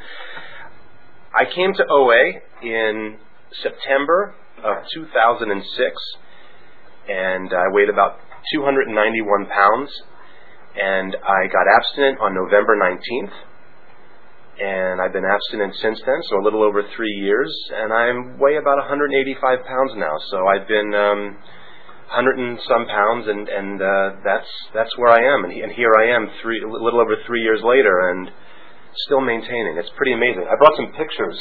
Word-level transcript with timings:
I 1.35 1.45
came 1.45 1.75
to 1.75 1.85
OA 1.85 2.41
in 2.63 3.19
September 3.63 4.35
of 4.65 4.77
2006, 4.95 5.97
and 7.09 7.53
I 7.53 7.65
weighed 7.73 7.91
about 7.91 8.21
291 8.55 9.47
pounds, 9.53 9.91
and 10.81 11.15
I 11.23 11.47
got 11.53 11.69
abstinent 11.77 12.19
on 12.21 12.35
November 12.35 12.75
19th, 12.75 13.37
and 14.61 15.01
I've 15.01 15.13
been 15.13 15.29
abstinent 15.29 15.75
since 15.77 16.01
then, 16.07 16.21
so 16.31 16.41
a 16.41 16.45
little 16.45 16.63
over 16.63 16.83
three 16.97 17.21
years, 17.21 17.53
and 17.75 17.93
I 17.93 18.13
weigh 18.41 18.57
about 18.57 18.79
185 18.79 19.65
pounds 19.67 19.93
now. 19.97 20.17
So 20.31 20.47
I've 20.47 20.67
been 20.67 20.95
um, 20.95 21.37
hundred 22.11 22.39
and 22.39 22.59
some 22.67 22.87
pounds, 22.87 23.27
and 23.29 23.49
and 23.49 23.81
uh, 23.81 24.09
that's 24.27 24.51
that's 24.75 24.91
where 24.99 25.15
I 25.15 25.23
am, 25.23 25.45
and, 25.45 25.53
and 25.55 25.73
here 25.73 25.95
I 25.95 26.11
am, 26.11 26.29
three 26.43 26.61
a 26.61 26.67
little 26.67 27.01
over 27.01 27.15
three 27.27 27.43
years 27.43 27.63
later, 27.63 28.11
and 28.11 28.31
still 29.07 29.21
maintaining. 29.21 29.79
It's 29.79 29.91
pretty 29.97 30.13
amazing. 30.13 30.43
I 30.51 30.59
brought 30.59 30.75
some 30.77 30.93
pictures 30.99 31.39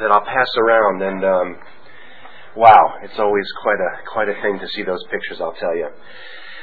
that 0.00 0.10
I'll 0.10 0.24
pass 0.24 0.48
around, 0.58 1.02
and 1.02 1.24
um, 1.24 1.48
wow, 2.56 3.02
it's 3.02 3.18
always 3.18 3.46
quite 3.62 3.82
a 3.82 3.90
quite 4.10 4.28
a 4.28 4.40
thing 4.42 4.58
to 4.62 4.68
see 4.74 4.82
those 4.82 5.02
pictures. 5.10 5.38
I'll 5.40 5.58
tell 5.58 5.74
you. 5.76 5.88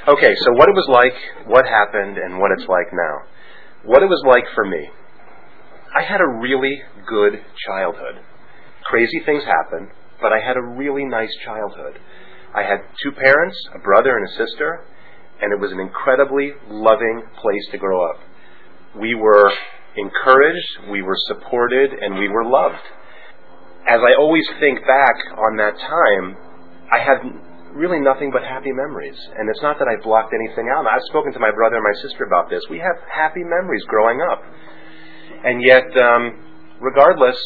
Okay, 0.08 0.34
so 0.34 0.54
what 0.54 0.68
it 0.68 0.74
was 0.74 0.90
like, 0.90 1.48
what 1.48 1.66
happened, 1.66 2.18
and 2.18 2.40
what 2.40 2.52
it's 2.58 2.68
like 2.68 2.90
now. 2.92 3.16
What 3.84 4.02
it 4.02 4.10
was 4.10 4.24
like 4.26 4.46
for 4.56 4.66
me. 4.66 4.90
I 5.94 6.02
had 6.02 6.22
a 6.22 6.40
really 6.40 6.82
good 7.06 7.44
childhood. 7.68 8.24
Crazy 8.86 9.20
things 9.26 9.44
happened, 9.44 9.90
but 10.22 10.32
I 10.32 10.40
had 10.40 10.56
a 10.56 10.62
really 10.62 11.04
nice 11.04 11.32
childhood. 11.44 12.00
I 12.54 12.64
had 12.64 12.80
two 13.02 13.12
parents, 13.12 13.58
a 13.74 13.80
brother 13.80 14.18
and 14.18 14.28
a 14.28 14.32
sister, 14.32 14.84
and 15.42 15.54
it 15.54 15.60
was 15.60 15.72
an 15.72 15.80
incredibly 15.80 16.52
loving 16.70 17.24
place 17.42 17.68
to 17.72 17.78
grow 17.78 18.04
up. 18.04 18.20
We 19.00 19.16
were 19.16 19.52
encouraged, 19.96 20.92
we 20.92 21.02
were 21.02 21.18
supported, 21.28 21.92
and 21.94 22.20
we 22.20 22.28
were 22.28 22.46
loved. 22.46 22.84
As 23.88 24.00
I 24.06 24.14
always 24.20 24.46
think 24.60 24.80
back 24.82 25.16
on 25.38 25.58
that 25.58 25.80
time, 25.80 26.38
I 26.92 27.00
had 27.00 27.18
really 27.74 28.00
nothing 28.00 28.32
but 28.32 28.44
happy 28.44 28.72
memories. 28.72 29.18
And 29.38 29.50
it's 29.50 29.62
not 29.62 29.80
that 29.80 29.88
I 29.88 29.96
blocked 30.04 30.34
anything 30.36 30.68
out. 30.76 30.86
I've 30.86 31.02
spoken 31.08 31.34
to 31.34 31.40
my 31.40 31.52
brother 31.52 31.76
and 31.76 31.84
my 31.84 31.98
sister 32.04 32.26
about 32.26 32.50
this. 32.50 32.62
We 32.70 32.80
have 32.80 33.00
happy 33.10 33.44
memories 33.44 33.84
growing 33.88 34.20
up. 34.22 34.44
And 35.44 35.64
yet, 35.64 35.88
um, 35.98 36.78
regardless, 36.80 37.38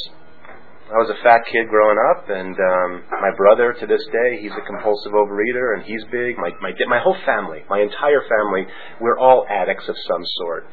I 0.85 1.01
was 1.01 1.09
a 1.09 1.17
fat 1.25 1.41
kid 1.49 1.65
growing 1.65 1.97
up, 2.13 2.29
and 2.29 2.53
um, 2.53 2.89
my 3.17 3.33
brother 3.33 3.73
to 3.73 3.85
this 3.89 4.05
day, 4.13 4.37
he's 4.37 4.53
a 4.53 4.61
compulsive 4.69 5.17
overeater, 5.17 5.73
and 5.73 5.81
he's 5.81 6.05
big. 6.13 6.37
My 6.37 6.53
my 6.61 6.77
my 6.85 7.01
whole 7.01 7.17
family, 7.25 7.65
my 7.65 7.81
entire 7.81 8.21
family, 8.29 8.69
we're 9.01 9.17
all 9.17 9.49
addicts 9.49 9.89
of 9.89 9.95
some 10.05 10.21
sort. 10.37 10.69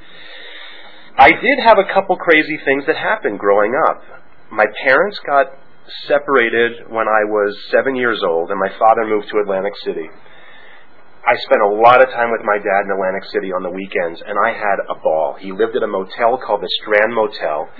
I 1.17 1.33
did 1.33 1.56
have 1.65 1.78
a 1.81 1.89
couple 1.97 2.21
crazy 2.21 2.61
things 2.61 2.84
that 2.93 2.97
happened 2.97 3.39
growing 3.39 3.73
up. 3.89 4.05
My 4.53 4.67
parents 4.84 5.19
got 5.25 5.47
separated 6.05 6.93
when 6.93 7.09
I 7.09 7.25
was 7.25 7.56
seven 7.73 7.97
years 7.97 8.21
old, 8.21 8.50
and 8.50 8.61
my 8.61 8.73
father 8.77 9.09
moved 9.09 9.33
to 9.33 9.41
Atlantic 9.41 9.73
City. 9.83 10.12
I 11.22 11.37
spent 11.47 11.62
a 11.62 11.71
lot 11.71 12.03
of 12.03 12.10
time 12.10 12.33
with 12.34 12.43
my 12.43 12.59
dad 12.59 12.83
in 12.84 12.91
Atlantic 12.91 13.22
City 13.31 13.55
on 13.55 13.62
the 13.62 13.71
weekends, 13.71 14.21
and 14.27 14.34
I 14.34 14.50
had 14.50 14.83
a 14.91 14.99
ball. 14.99 15.37
He 15.38 15.53
lived 15.53 15.77
at 15.77 15.83
a 15.83 15.87
motel 15.87 16.34
called 16.34 16.62
the 16.62 16.71
Strand 16.83 17.15
Motel, 17.15 17.71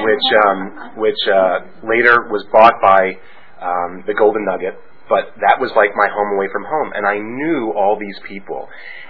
which 0.00 0.26
um, 0.48 0.58
which 0.96 1.22
uh, 1.28 1.60
later 1.84 2.24
was 2.32 2.44
bought 2.50 2.72
by 2.80 3.20
um, 3.60 4.04
the 4.06 4.14
Golden 4.16 4.44
Nugget 4.48 4.80
but 5.08 5.30
that 5.38 5.62
was 5.62 5.70
like 5.78 5.94
my 5.94 6.10
home 6.10 6.34
away 6.34 6.50
from 6.50 6.66
home 6.66 6.90
and 6.94 7.06
i 7.06 7.18
knew 7.18 7.72
all 7.78 7.94
these 7.98 8.18
people. 8.26 8.66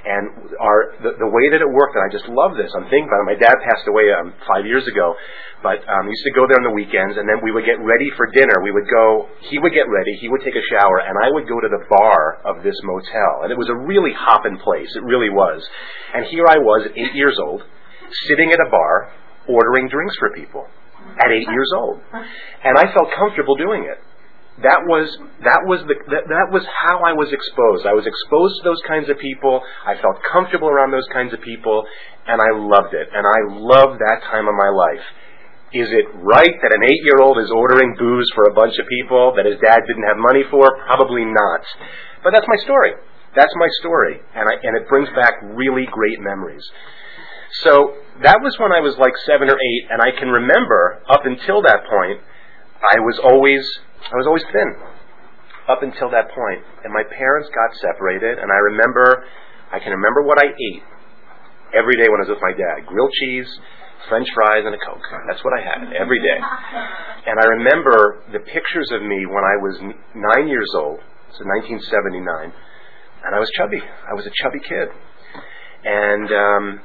And 0.07 0.55
our 0.63 0.95
the, 1.03 1.19
the 1.19 1.31
way 1.33 1.51
that 1.51 1.59
it 1.59 1.67
worked 1.67 1.97
and 1.97 2.05
i 2.05 2.11
just 2.13 2.29
love 2.29 2.55
this. 2.55 2.71
I'm 2.77 2.87
thinking 2.93 3.11
about 3.11 3.27
it. 3.27 3.33
My 3.35 3.41
dad 3.41 3.57
passed 3.65 3.89
away 3.89 4.13
um, 4.13 4.37
five 4.47 4.69
years 4.69 4.85
ago 4.87 5.17
but 5.65 5.83
um, 5.89 6.07
used 6.07 6.23
to 6.29 6.37
go 6.37 6.45
there 6.47 6.61
on 6.61 6.69
the 6.69 6.77
weekends 6.77 7.17
and 7.17 7.25
then 7.27 7.41
we 7.43 7.51
would 7.51 7.65
get 7.65 7.81
ready 7.81 8.13
for 8.15 8.29
dinner. 8.31 8.61
We 8.63 8.71
would 8.71 8.87
go 8.87 9.33
he 9.49 9.59
would 9.59 9.73
get 9.73 9.89
ready 9.89 10.13
he 10.21 10.29
would 10.29 10.45
take 10.45 10.55
a 10.55 10.67
shower 10.69 11.01
and 11.01 11.17
i 11.17 11.33
would 11.33 11.49
go 11.49 11.59
to 11.59 11.71
the 11.73 11.83
bar 11.89 12.45
of 12.45 12.63
this 12.63 12.77
motel. 12.85 13.49
And 13.49 13.51
it 13.51 13.59
was 13.59 13.73
a 13.73 13.79
really 13.89 14.13
hopping 14.13 14.61
place. 14.61 14.93
It 14.95 15.05
really 15.05 15.33
was. 15.33 15.65
And 16.13 16.29
here 16.29 16.45
i 16.47 16.61
was 16.61 16.87
at 16.87 16.95
eight 16.95 17.17
years 17.17 17.41
old 17.41 17.65
sitting 18.29 18.53
at 18.53 18.61
a 18.61 18.69
bar 18.71 19.11
ordering 19.49 19.89
drinks 19.89 20.15
for 20.21 20.31
people 20.37 20.69
at 21.19 21.31
eight 21.33 21.49
years 21.49 21.71
old. 21.75 22.05
And 22.13 22.77
i 22.77 22.85
felt 22.93 23.09
comfortable 23.17 23.57
doing 23.57 23.89
it 23.89 23.99
that 24.65 24.89
was 24.89 25.13
that 25.45 25.61
was 25.69 25.85
the 25.85 25.97
that, 26.09 26.25
that 26.33 26.49
was 26.49 26.65
how 26.65 27.05
I 27.05 27.13
was 27.13 27.29
exposed. 27.29 27.85
I 27.85 27.93
was 27.93 28.09
exposed 28.09 28.57
to 28.61 28.65
those 28.65 28.81
kinds 28.89 29.13
of 29.13 29.21
people. 29.21 29.61
I 29.85 30.01
felt 30.01 30.17
comfortable 30.25 30.69
around 30.73 30.97
those 30.97 31.07
kinds 31.13 31.37
of 31.37 31.45
people, 31.45 31.85
and 32.25 32.41
I 32.41 32.57
loved 32.57 32.97
it. 32.97 33.13
And 33.13 33.21
I 33.21 33.41
loved 33.53 34.01
that 34.01 34.25
time 34.25 34.49
of 34.49 34.57
my 34.57 34.73
life. 34.73 35.05
Is 35.77 35.93
it 35.93 36.09
right 36.15 36.57
that 36.63 36.73
an 36.73 36.83
eight-year-old 36.89 37.37
is 37.37 37.53
ordering 37.53 38.01
booze 38.01 38.31
for 38.33 38.49
a 38.49 38.55
bunch 38.55 38.79
of 38.81 38.89
people 38.89 39.37
that 39.37 39.45
his 39.45 39.61
dad 39.61 39.85
didn't 39.85 40.09
have 40.09 40.17
money 40.17 40.45
for? 40.49 40.65
Probably 40.89 41.27
not. 41.27 41.63
But 42.25 42.33
that's 42.33 42.49
my 42.49 42.57
story. 42.65 42.97
That's 43.37 43.53
my 43.61 43.69
story, 43.85 44.17
and 44.33 44.49
I, 44.49 44.55
and 44.63 44.73
it 44.81 44.89
brings 44.89 45.11
back 45.13 45.35
really 45.53 45.85
great 45.93 46.17
memories. 46.25 46.65
So 47.61 48.01
that 48.25 48.41
was 48.41 48.57
when 48.59 48.73
I 48.73 48.81
was 48.81 48.97
like 48.97 49.13
seven 49.27 49.51
or 49.51 49.59
eight, 49.61 49.85
and 49.91 50.01
I 50.01 50.17
can 50.17 50.29
remember 50.29 51.03
up 51.11 51.27
until 51.27 51.61
that 51.63 51.85
point, 51.85 52.25
I 52.81 53.01
was 53.01 53.21
always 53.21 53.61
I 54.13 54.17
was 54.17 54.27
always 54.27 54.45
thin 54.53 54.71
up 55.69 55.83
until 55.83 56.11
that 56.11 56.31
point. 56.31 56.63
And 56.85 56.95
my 56.95 57.03
parents 57.03 57.51
got 57.51 57.75
separated, 57.83 58.39
and 58.39 58.51
I 58.51 58.61
remember, 58.71 59.27
I 59.73 59.79
can 59.79 59.91
remember 59.91 60.23
what 60.23 60.39
I 60.39 60.47
ate 60.47 60.83
every 61.75 61.99
day 61.99 62.07
when 62.07 62.23
I 62.23 62.31
was 62.31 62.39
with 62.39 62.43
my 62.43 62.55
dad 62.55 62.87
grilled 62.87 63.11
cheese, 63.19 63.51
french 64.09 64.29
fries, 64.35 64.63
and 64.63 64.75
a 64.75 64.79
Coke. 64.79 65.03
That's 65.27 65.43
what 65.43 65.59
I 65.59 65.63
had 65.63 65.93
every 65.99 66.23
day. 66.23 66.39
And 66.39 67.35
I 67.35 67.47
remember 67.59 68.23
the 68.33 68.39
pictures 68.47 68.89
of 68.93 69.03
me 69.03 69.27
when 69.27 69.43
I 69.43 69.57
was 69.59 69.75
nine 70.15 70.47
years 70.47 70.71
old, 70.79 71.03
so 71.35 71.43
1979, 71.43 72.23
and 73.27 73.35
I 73.35 73.39
was 73.39 73.51
chubby. 73.59 73.83
I 73.83 74.15
was 74.15 74.27
a 74.27 74.35
chubby 74.39 74.61
kid. 74.63 74.89
And, 75.83 76.29
um, 76.31 76.81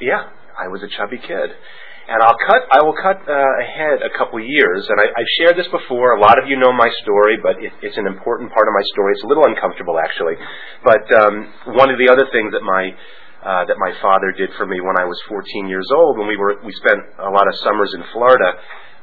yeah, 0.00 0.28
I 0.58 0.68
was 0.68 0.82
a 0.82 0.88
chubby 0.88 1.18
kid. 1.18 1.56
And 2.04 2.20
I'll 2.20 2.36
cut. 2.36 2.68
I 2.68 2.84
will 2.84 2.96
cut 3.00 3.24
uh, 3.24 3.32
ahead 3.64 4.04
a 4.04 4.12
couple 4.12 4.36
years, 4.36 4.84
and 4.92 5.00
I, 5.00 5.08
I've 5.08 5.32
shared 5.40 5.56
this 5.56 5.68
before. 5.72 6.12
A 6.16 6.20
lot 6.20 6.36
of 6.36 6.44
you 6.44 6.60
know 6.60 6.68
my 6.68 6.92
story, 7.00 7.40
but 7.40 7.56
it, 7.56 7.72
it's 7.80 7.96
an 7.96 8.04
important 8.04 8.52
part 8.52 8.68
of 8.68 8.76
my 8.76 8.84
story. 8.92 9.16
It's 9.16 9.24
a 9.24 9.30
little 9.30 9.48
uncomfortable, 9.48 9.96
actually. 9.96 10.36
But 10.84 11.08
um, 11.16 11.74
one 11.80 11.88
of 11.88 11.96
the 11.96 12.12
other 12.12 12.28
things 12.28 12.52
that 12.52 12.60
my 12.60 12.92
uh, 13.40 13.64
that 13.64 13.80
my 13.80 13.92
father 14.04 14.36
did 14.36 14.52
for 14.60 14.68
me 14.68 14.84
when 14.84 15.00
I 15.00 15.08
was 15.08 15.16
14 15.28 15.68
years 15.68 15.88
old, 15.96 16.20
when 16.20 16.28
we 16.28 16.36
were 16.36 16.60
we 16.60 16.72
spent 16.76 17.00
a 17.24 17.32
lot 17.32 17.48
of 17.48 17.56
summers 17.64 17.92
in 17.96 18.04
Florida. 18.12 18.52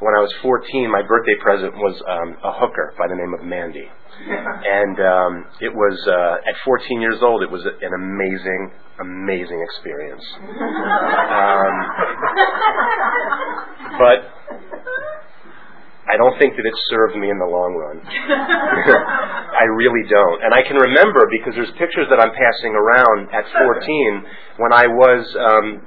When 0.01 0.17
I 0.17 0.21
was 0.25 0.33
14, 0.41 0.89
my 0.89 1.05
birthday 1.05 1.37
present 1.45 1.77
was 1.77 1.93
um, 2.09 2.33
a 2.41 2.57
hooker 2.57 2.93
by 2.97 3.05
the 3.05 3.13
name 3.13 3.37
of 3.37 3.45
Mandy, 3.45 3.85
and 3.85 4.97
um, 4.97 5.45
it 5.61 5.69
was 5.69 5.93
uh, 6.09 6.41
at 6.49 6.57
14 6.65 7.01
years 7.01 7.21
old. 7.21 7.43
It 7.45 7.51
was 7.53 7.61
an 7.61 7.93
amazing, 7.93 8.71
amazing 8.97 9.61
experience. 9.61 10.25
um, 10.41 11.73
but 14.01 14.19
I 16.09 16.17
don't 16.17 16.33
think 16.41 16.57
that 16.57 16.65
it 16.65 16.73
served 16.89 17.13
me 17.21 17.29
in 17.29 17.37
the 17.37 17.45
long 17.45 17.77
run. 17.77 18.01
I 18.01 19.69
really 19.77 20.09
don't. 20.09 20.41
And 20.41 20.49
I 20.49 20.65
can 20.65 20.81
remember 20.81 21.29
because 21.29 21.53
there's 21.53 21.69
pictures 21.77 22.09
that 22.09 22.17
I'm 22.17 22.33
passing 22.33 22.73
around 22.73 23.29
at 23.29 23.45
14 23.53 24.25
when 24.57 24.73
I 24.73 24.89
was 24.89 25.21
um, 25.37 25.85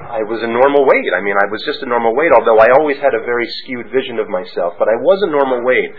I 0.00 0.20
was 0.28 0.42
a 0.42 0.46
normal 0.46 0.84
weight. 0.84 1.08
I 1.16 1.24
mean, 1.24 1.36
I 1.40 1.48
was 1.50 1.64
just 1.64 1.80
a 1.80 1.88
normal 1.88 2.14
weight, 2.14 2.30
although 2.30 2.60
I 2.60 2.68
always 2.78 2.98
had 2.98 3.14
a 3.16 3.24
very 3.24 3.48
skewed 3.62 3.88
vision 3.88 4.18
of 4.18 4.28
myself, 4.28 4.74
but 4.78 4.88
I 4.88 4.96
was 5.00 5.22
a 5.24 5.30
normal 5.30 5.64
weight. 5.64 5.90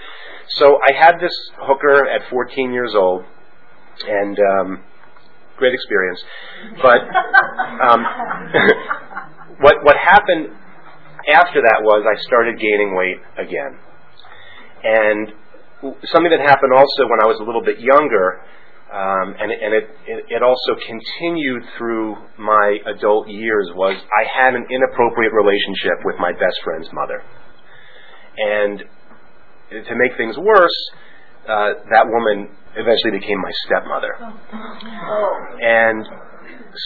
So 0.61 0.77
I 0.77 0.93
had 0.93 1.17
this 1.19 1.33
hooker 1.57 2.07
at 2.07 2.29
14 2.29 2.73
years 2.73 2.93
old, 2.93 3.25
and 4.05 4.37
um, 4.37 4.83
great 5.57 5.73
experience. 5.73 6.21
But 6.81 7.01
um, 7.89 8.05
what 9.65 9.81
what 9.81 9.97
happened 9.97 10.53
after 11.33 11.61
that 11.65 11.81
was 11.81 12.05
I 12.05 12.15
started 12.21 12.59
gaining 12.59 12.95
weight 12.95 13.17
again, 13.37 13.81
and 14.83 15.33
something 16.05 16.31
that 16.31 16.45
happened 16.45 16.73
also 16.73 17.09
when 17.09 17.19
I 17.21 17.25
was 17.25 17.39
a 17.41 17.43
little 17.43 17.63
bit 17.63 17.79
younger. 17.79 18.41
Um, 18.87 19.35
and 19.35 19.51
and 19.51 19.73
it, 19.73 19.83
it, 20.07 20.25
it 20.39 20.41
also 20.41 20.79
continued 20.87 21.63
through 21.77 22.15
my 22.39 22.77
adult 22.87 23.27
years 23.27 23.69
was 23.75 23.97
I 23.99 24.23
had 24.23 24.55
an 24.55 24.65
inappropriate 24.71 25.33
relationship 25.33 25.99
with 26.05 26.15
my 26.19 26.31
best 26.31 26.55
friend's 26.63 26.87
mother, 26.93 27.21
and 28.37 28.79
to 29.69 29.95
make 29.95 30.15
things 30.15 30.37
worse, 30.37 30.91
uh, 31.49 31.83
that 31.91 32.07
woman 32.07 32.47
eventually 32.77 33.19
became 33.19 33.41
my 33.41 33.51
stepmother. 33.65 34.13
And 35.59 36.05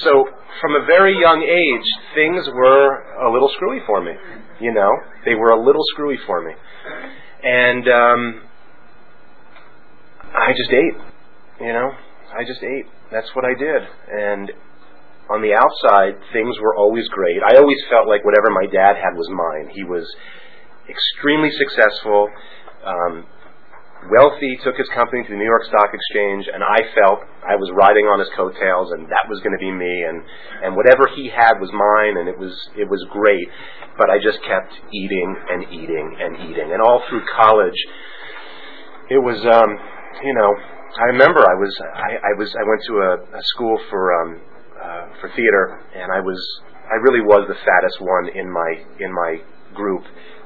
so, 0.02 0.26
from 0.60 0.76
a 0.82 0.86
very 0.88 1.20
young 1.20 1.44
age, 1.44 1.88
things 2.16 2.48
were 2.54 3.28
a 3.28 3.32
little 3.32 3.50
screwy 3.56 3.82
for 3.86 4.02
me. 4.02 4.14
You 4.60 4.74
know, 4.74 4.90
they 5.26 5.36
were 5.36 5.52
a 5.52 5.60
little 5.64 5.84
screwy 5.94 6.18
for 6.26 6.42
me, 6.42 6.54
and 7.44 7.88
um, 7.88 8.42
I 10.34 10.54
just 10.58 10.72
ate. 10.72 11.11
You 11.62 11.74
know, 11.74 11.92
I 12.34 12.44
just 12.44 12.64
ate. 12.64 12.90
That's 13.12 13.30
what 13.36 13.46
I 13.46 13.54
did, 13.54 13.82
and 14.10 14.50
on 15.30 15.40
the 15.46 15.54
outside, 15.54 16.18
things 16.34 16.58
were 16.60 16.76
always 16.76 17.08
great. 17.08 17.40
I 17.40 17.56
always 17.56 17.78
felt 17.88 18.08
like 18.08 18.26
whatever 18.26 18.50
my 18.50 18.68
dad 18.68 19.00
had 19.00 19.16
was 19.16 19.30
mine. 19.30 19.72
He 19.72 19.84
was 19.84 20.04
extremely 20.90 21.52
successful 21.54 22.28
um, 22.84 23.24
wealthy, 24.10 24.58
took 24.64 24.76
his 24.76 24.90
company 24.92 25.22
to 25.24 25.30
the 25.30 25.38
New 25.38 25.46
York 25.46 25.64
Stock 25.70 25.94
Exchange, 25.94 26.50
and 26.52 26.66
I 26.66 26.82
felt 26.98 27.24
I 27.46 27.56
was 27.56 27.70
riding 27.78 28.10
on 28.10 28.18
his 28.18 28.28
coattails, 28.36 28.92
and 28.92 29.06
that 29.08 29.30
was 29.30 29.40
going 29.46 29.54
to 29.54 29.62
be 29.62 29.72
me, 29.72 30.04
and 30.04 30.18
and 30.66 30.76
whatever 30.76 31.08
he 31.14 31.30
had 31.30 31.62
was 31.62 31.70
mine, 31.72 32.18
and 32.18 32.28
it 32.28 32.38
was 32.42 32.52
it 32.74 32.90
was 32.90 33.06
great. 33.14 33.48
But 34.02 34.10
I 34.10 34.18
just 34.18 34.42
kept 34.42 34.74
eating 34.92 35.30
and 35.48 35.62
eating 35.70 36.08
and 36.18 36.32
eating, 36.50 36.74
and 36.74 36.82
all 36.82 37.06
through 37.08 37.24
college, 37.30 37.78
it 39.14 39.22
was 39.22 39.40
um, 39.46 39.70
you 40.26 40.34
know 40.34 40.81
I 40.98 41.06
remember 41.16 41.40
I 41.40 41.56
was 41.56 41.74
I, 41.82 42.12
I 42.20 42.34
was 42.38 42.50
I 42.56 42.64
went 42.68 42.82
to 42.88 42.94
a, 43.00 43.12
a 43.38 43.44
school 43.56 43.80
for 43.90 44.04
um, 44.22 44.42
uh, 44.76 45.06
for 45.22 45.30
theater, 45.36 45.80
and 45.96 46.12
I 46.12 46.20
was 46.20 46.40
I 46.86 46.96
really 47.08 47.22
was 47.22 47.48
the 47.48 47.56
fattest 47.56 48.02
one 48.02 48.36
in 48.36 48.52
my 48.52 48.72
in 49.00 49.12
my 49.14 49.42
group 49.74 50.04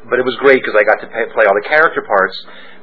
but 0.09 0.21
it 0.21 0.25
was 0.25 0.37
great 0.37 0.61
because 0.61 0.77
I 0.77 0.85
got 0.85 1.01
to 1.01 1.09
pay, 1.09 1.25
play 1.33 1.45
all 1.49 1.57
the 1.57 1.67
character 1.67 2.05
parts. 2.05 2.37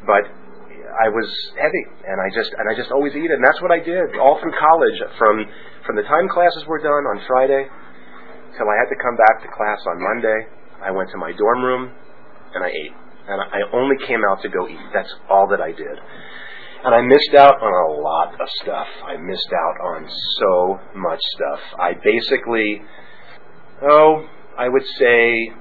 But 0.06 0.26
I 0.26 1.08
was 1.08 1.28
heavy, 1.54 1.84
and 2.06 2.18
I 2.18 2.28
just 2.34 2.50
and 2.52 2.66
I 2.66 2.74
just 2.74 2.90
always 2.90 3.14
eat 3.14 3.30
it, 3.30 3.38
and 3.38 3.44
that's 3.44 3.62
what 3.62 3.70
I 3.70 3.78
did 3.78 4.18
all 4.18 4.42
through 4.42 4.54
college. 4.58 4.98
From 5.18 5.46
from 5.86 5.94
the 5.96 6.06
time 6.06 6.26
classes 6.28 6.66
were 6.66 6.82
done 6.82 7.06
on 7.14 7.22
Friday 7.26 7.70
till 8.58 8.68
I 8.68 8.76
had 8.76 8.90
to 8.90 8.98
come 9.00 9.16
back 9.16 9.40
to 9.46 9.48
class 9.54 9.80
on 9.88 9.96
Monday, 10.02 10.38
I 10.82 10.90
went 10.90 11.08
to 11.14 11.18
my 11.18 11.32
dorm 11.32 11.62
room 11.64 11.94
and 12.54 12.60
I 12.60 12.68
ate, 12.68 12.94
and 13.30 13.38
I 13.40 13.60
only 13.72 13.96
came 14.04 14.20
out 14.28 14.42
to 14.42 14.50
go 14.50 14.68
eat. 14.68 14.82
That's 14.92 15.08
all 15.30 15.48
that 15.48 15.62
I 15.62 15.72
did. 15.72 15.96
And 16.84 16.94
I 16.94 17.00
missed 17.00 17.34
out 17.36 17.62
on 17.62 17.72
a 17.72 18.00
lot 18.00 18.34
of 18.40 18.48
stuff. 18.62 18.88
I 19.06 19.16
missed 19.16 19.52
out 19.52 19.80
on 19.94 20.08
so 20.38 20.80
much 20.96 21.20
stuff. 21.36 21.60
I 21.78 21.92
basically, 21.94 22.82
oh, 23.82 24.26
I 24.58 24.68
would 24.68 24.84
say 24.98 25.52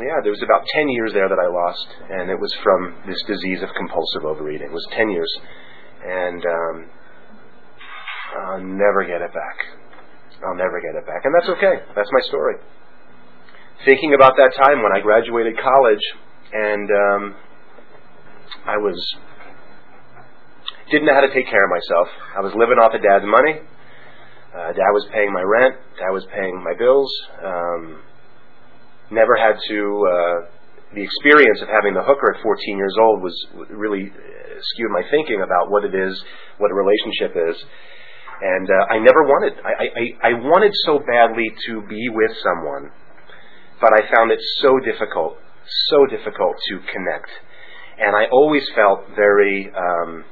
yeah, 0.00 0.24
there 0.24 0.32
was 0.32 0.40
about 0.40 0.64
10 0.72 0.88
years 0.88 1.12
there 1.12 1.28
that 1.28 1.36
I 1.36 1.48
lost, 1.52 1.88
and 2.08 2.30
it 2.30 2.40
was 2.40 2.48
from 2.64 2.96
this 3.06 3.20
disease 3.28 3.60
of 3.60 3.68
compulsive 3.76 4.24
overeating. 4.24 4.68
It 4.68 4.72
was 4.72 4.86
10 4.96 5.10
years. 5.10 5.28
And 6.00 6.40
um, 6.40 6.76
I'll 8.40 8.64
never 8.64 9.04
get 9.04 9.20
it 9.20 9.32
back. 9.36 9.58
I'll 10.40 10.56
never 10.56 10.80
get 10.80 10.96
it 10.96 11.04
back. 11.04 11.24
And 11.24 11.34
that's 11.36 11.48
okay. 11.60 11.84
That's 11.94 12.08
my 12.08 12.24
story. 12.28 12.56
Thinking 13.84 14.14
about 14.14 14.32
that 14.38 14.56
time 14.56 14.82
when 14.82 14.96
I 14.96 15.00
graduated 15.00 15.58
college 15.60 16.04
and 16.52 16.88
um, 16.88 17.22
I 18.64 18.76
was 18.78 18.96
didn't 20.92 21.08
know 21.08 21.16
how 21.16 21.24
to 21.24 21.32
take 21.32 21.48
care 21.48 21.64
of 21.64 21.72
myself. 21.72 22.08
I 22.36 22.40
was 22.44 22.52
living 22.52 22.76
off 22.76 22.92
of 22.92 23.00
dad's 23.00 23.24
money. 23.24 23.64
Uh, 24.52 24.70
dad 24.76 24.92
was 24.92 25.08
paying 25.08 25.32
my 25.32 25.40
rent. 25.40 25.80
Dad 25.96 26.12
was 26.12 26.28
paying 26.28 26.60
my 26.60 26.76
bills. 26.76 27.08
Um, 27.40 28.04
never 29.08 29.32
had 29.40 29.56
to. 29.56 29.80
Uh, 30.04 30.36
the 30.92 31.00
experience 31.00 31.64
of 31.64 31.72
having 31.72 31.96
the 31.96 32.04
hooker 32.04 32.36
at 32.36 32.44
14 32.44 32.76
years 32.76 32.92
old 33.00 33.24
was 33.24 33.32
really 33.72 34.12
uh, 34.12 34.60
skewed 34.60 34.92
my 34.92 35.00
thinking 35.08 35.40
about 35.40 35.72
what 35.72 35.88
it 35.88 35.96
is, 35.96 36.12
what 36.60 36.68
a 36.68 36.76
relationship 36.76 37.32
is, 37.32 37.56
and 38.44 38.68
uh, 38.68 38.92
I 38.92 39.00
never 39.00 39.24
wanted. 39.24 39.56
I, 39.64 39.72
I 39.88 40.04
I 40.28 40.32
wanted 40.36 40.76
so 40.84 41.00
badly 41.00 41.48
to 41.72 41.80
be 41.88 42.12
with 42.12 42.36
someone, 42.44 42.92
but 43.80 43.96
I 43.96 44.04
found 44.12 44.36
it 44.36 44.40
so 44.60 44.76
difficult, 44.84 45.40
so 45.88 46.04
difficult 46.12 46.52
to 46.68 46.74
connect, 46.92 47.32
and 47.96 48.12
I 48.12 48.28
always 48.28 48.68
felt 48.76 49.16
very. 49.16 49.72
Um, 49.72 50.28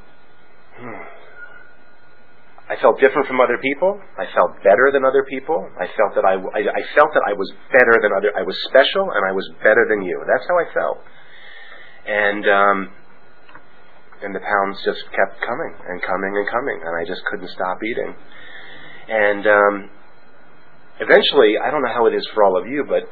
I 2.70 2.78
felt 2.78 3.00
different 3.00 3.26
from 3.26 3.40
other 3.40 3.58
people. 3.58 3.98
I 4.14 4.30
felt 4.30 4.54
better 4.62 4.94
than 4.94 5.04
other 5.04 5.26
people. 5.26 5.58
I 5.74 5.90
felt 5.98 6.14
that 6.14 6.22
I, 6.22 6.38
I, 6.38 6.62
I, 6.70 6.82
felt 6.94 7.10
that 7.18 7.26
I 7.26 7.34
was 7.34 7.50
better 7.74 7.98
than 7.98 8.14
other. 8.14 8.30
I 8.38 8.46
was 8.46 8.54
special 8.70 9.10
and 9.10 9.26
I 9.26 9.32
was 9.34 9.42
better 9.58 9.90
than 9.90 10.06
you. 10.06 10.22
That's 10.22 10.46
how 10.46 10.54
I 10.54 10.66
felt. 10.70 10.98
And 12.06 12.42
um, 12.46 12.78
and 14.22 14.34
the 14.34 14.40
pounds 14.40 14.78
just 14.84 15.02
kept 15.10 15.40
coming 15.40 15.72
and 15.88 16.00
coming 16.02 16.32
and 16.36 16.46
coming, 16.46 16.78
and 16.84 16.92
I 16.94 17.04
just 17.08 17.24
couldn't 17.26 17.50
stop 17.50 17.78
eating. 17.82 18.14
And 19.08 19.46
um, 19.46 19.74
eventually, 21.00 21.56
I 21.58 21.70
don't 21.70 21.82
know 21.82 21.92
how 21.92 22.06
it 22.06 22.14
is 22.14 22.26
for 22.34 22.44
all 22.44 22.56
of 22.60 22.66
you, 22.68 22.84
but 22.86 23.08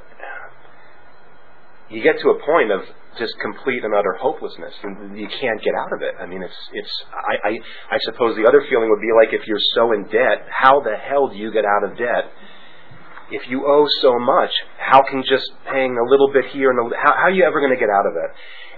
you 1.90 2.02
get 2.02 2.20
to 2.20 2.31
a 2.31 2.38
point 2.44 2.70
of 2.70 2.82
just 3.19 3.35
complete 3.40 3.85
and 3.85 3.94
utter 3.94 4.14
hopelessness, 4.20 4.75
and 4.82 5.19
you 5.19 5.26
can't 5.29 5.61
get 5.62 5.75
out 5.75 5.93
of 5.93 6.02
it. 6.02 6.14
I 6.20 6.26
mean, 6.26 6.43
it's 6.43 6.61
it's. 6.73 6.94
I, 7.12 7.49
I 7.49 7.52
I 7.96 7.99
suppose 8.05 8.37
the 8.37 8.46
other 8.46 8.62
feeling 8.69 8.90
would 8.90 9.00
be 9.00 9.12
like 9.17 9.32
if 9.32 9.46
you're 9.46 9.62
so 9.75 9.93
in 9.93 10.05
debt, 10.05 10.46
how 10.50 10.81
the 10.81 10.96
hell 10.96 11.29
do 11.29 11.37
you 11.37 11.50
get 11.50 11.64
out 11.64 11.85
of 11.85 11.97
debt? 11.97 12.30
If 13.30 13.49
you 13.49 13.66
owe 13.66 13.87
so 14.00 14.18
much, 14.18 14.50
how 14.78 15.02
can 15.02 15.23
just 15.23 15.50
paying 15.71 15.97
a 15.99 16.11
little 16.11 16.33
bit 16.33 16.47
here 16.52 16.71
and 16.71 16.78
a, 16.80 16.97
how 16.97 17.12
how 17.12 17.28
are 17.28 17.30
you 17.30 17.45
ever 17.45 17.61
going 17.61 17.73
to 17.73 17.80
get 17.80 17.90
out 17.90 18.07
of 18.07 18.14
it? 18.16 18.30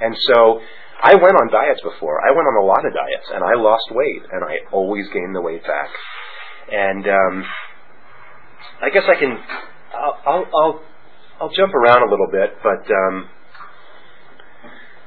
And 0.02 0.16
so, 0.26 0.60
I 1.02 1.14
went 1.14 1.36
on 1.36 1.50
diets 1.50 1.80
before. 1.82 2.20
I 2.20 2.30
went 2.30 2.46
on 2.46 2.62
a 2.62 2.66
lot 2.66 2.84
of 2.84 2.92
diets, 2.92 3.28
and 3.34 3.44
I 3.44 3.54
lost 3.60 3.84
weight, 3.90 4.22
and 4.32 4.44
I 4.44 4.58
always 4.72 5.06
gained 5.12 5.34
the 5.34 5.40
weight 5.40 5.62
back. 5.62 5.90
And 6.72 7.06
um, 7.06 7.44
I 8.82 8.90
guess 8.90 9.04
I 9.08 9.18
can. 9.18 9.38
I'll, 9.94 10.16
I'll, 10.26 10.46
I'll 10.54 10.80
I'll 11.40 11.48
jump 11.56 11.72
around 11.72 12.04
a 12.04 12.10
little 12.12 12.28
bit, 12.28 12.52
but 12.60 12.84
um, 12.84 13.24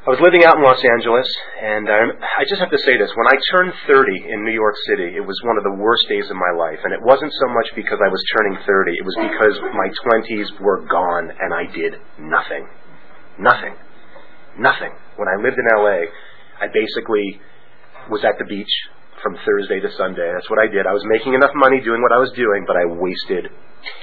I 0.01 0.09
was 0.09 0.17
living 0.17 0.41
out 0.41 0.57
in 0.57 0.65
Los 0.65 0.81
Angeles, 0.81 1.29
and 1.61 1.85
I, 1.85 2.09
I 2.09 2.43
just 2.49 2.57
have 2.57 2.73
to 2.73 2.81
say 2.81 2.97
this: 2.97 3.13
when 3.13 3.29
I 3.29 3.37
turned 3.53 3.69
30 3.85 4.33
in 4.33 4.41
New 4.41 4.57
York 4.57 4.73
City, 4.89 5.13
it 5.13 5.21
was 5.21 5.37
one 5.45 5.61
of 5.61 5.63
the 5.63 5.77
worst 5.77 6.09
days 6.09 6.25
of 6.33 6.37
my 6.41 6.49
life, 6.57 6.81
and 6.81 6.89
it 6.89 7.05
wasn't 7.05 7.29
so 7.37 7.53
much 7.53 7.69
because 7.77 8.01
I 8.01 8.09
was 8.09 8.17
turning 8.33 8.57
30; 8.65 8.97
it 8.97 9.05
was 9.05 9.13
because 9.29 9.61
my 9.77 9.89
20s 10.09 10.49
were 10.57 10.81
gone, 10.89 11.29
and 11.37 11.53
I 11.53 11.69
did 11.69 12.01
nothing, 12.17 12.65
nothing, 13.37 13.77
nothing. 14.57 14.89
When 15.21 15.29
I 15.29 15.37
lived 15.37 15.61
in 15.61 15.69
LA, 15.69 16.09
I 16.57 16.65
basically 16.73 17.37
was 18.09 18.25
at 18.25 18.41
the 18.41 18.49
beach 18.49 18.73
from 19.21 19.37
Thursday 19.45 19.85
to 19.85 19.89
Sunday. 20.01 20.33
That's 20.33 20.49
what 20.49 20.57
I 20.57 20.65
did. 20.65 20.89
I 20.89 20.97
was 20.97 21.05
making 21.13 21.37
enough 21.37 21.53
money 21.53 21.77
doing 21.85 22.01
what 22.01 22.09
I 22.09 22.17
was 22.17 22.33
doing, 22.33 22.65
but 22.65 22.73
I 22.73 22.89
wasted 22.89 23.53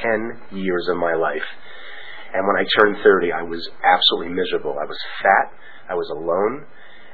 10 0.06 0.62
years 0.62 0.86
of 0.86 0.94
my 0.94 1.18
life. 1.18 1.50
And 2.32 2.46
when 2.46 2.56
I 2.56 2.64
turned 2.78 3.02
30, 3.02 3.32
I 3.32 3.42
was 3.42 3.62
absolutely 3.82 4.34
miserable. 4.34 4.78
I 4.78 4.86
was 4.86 4.98
fat, 5.22 5.50
I 5.90 5.94
was 5.94 6.08
alone, 6.14 6.64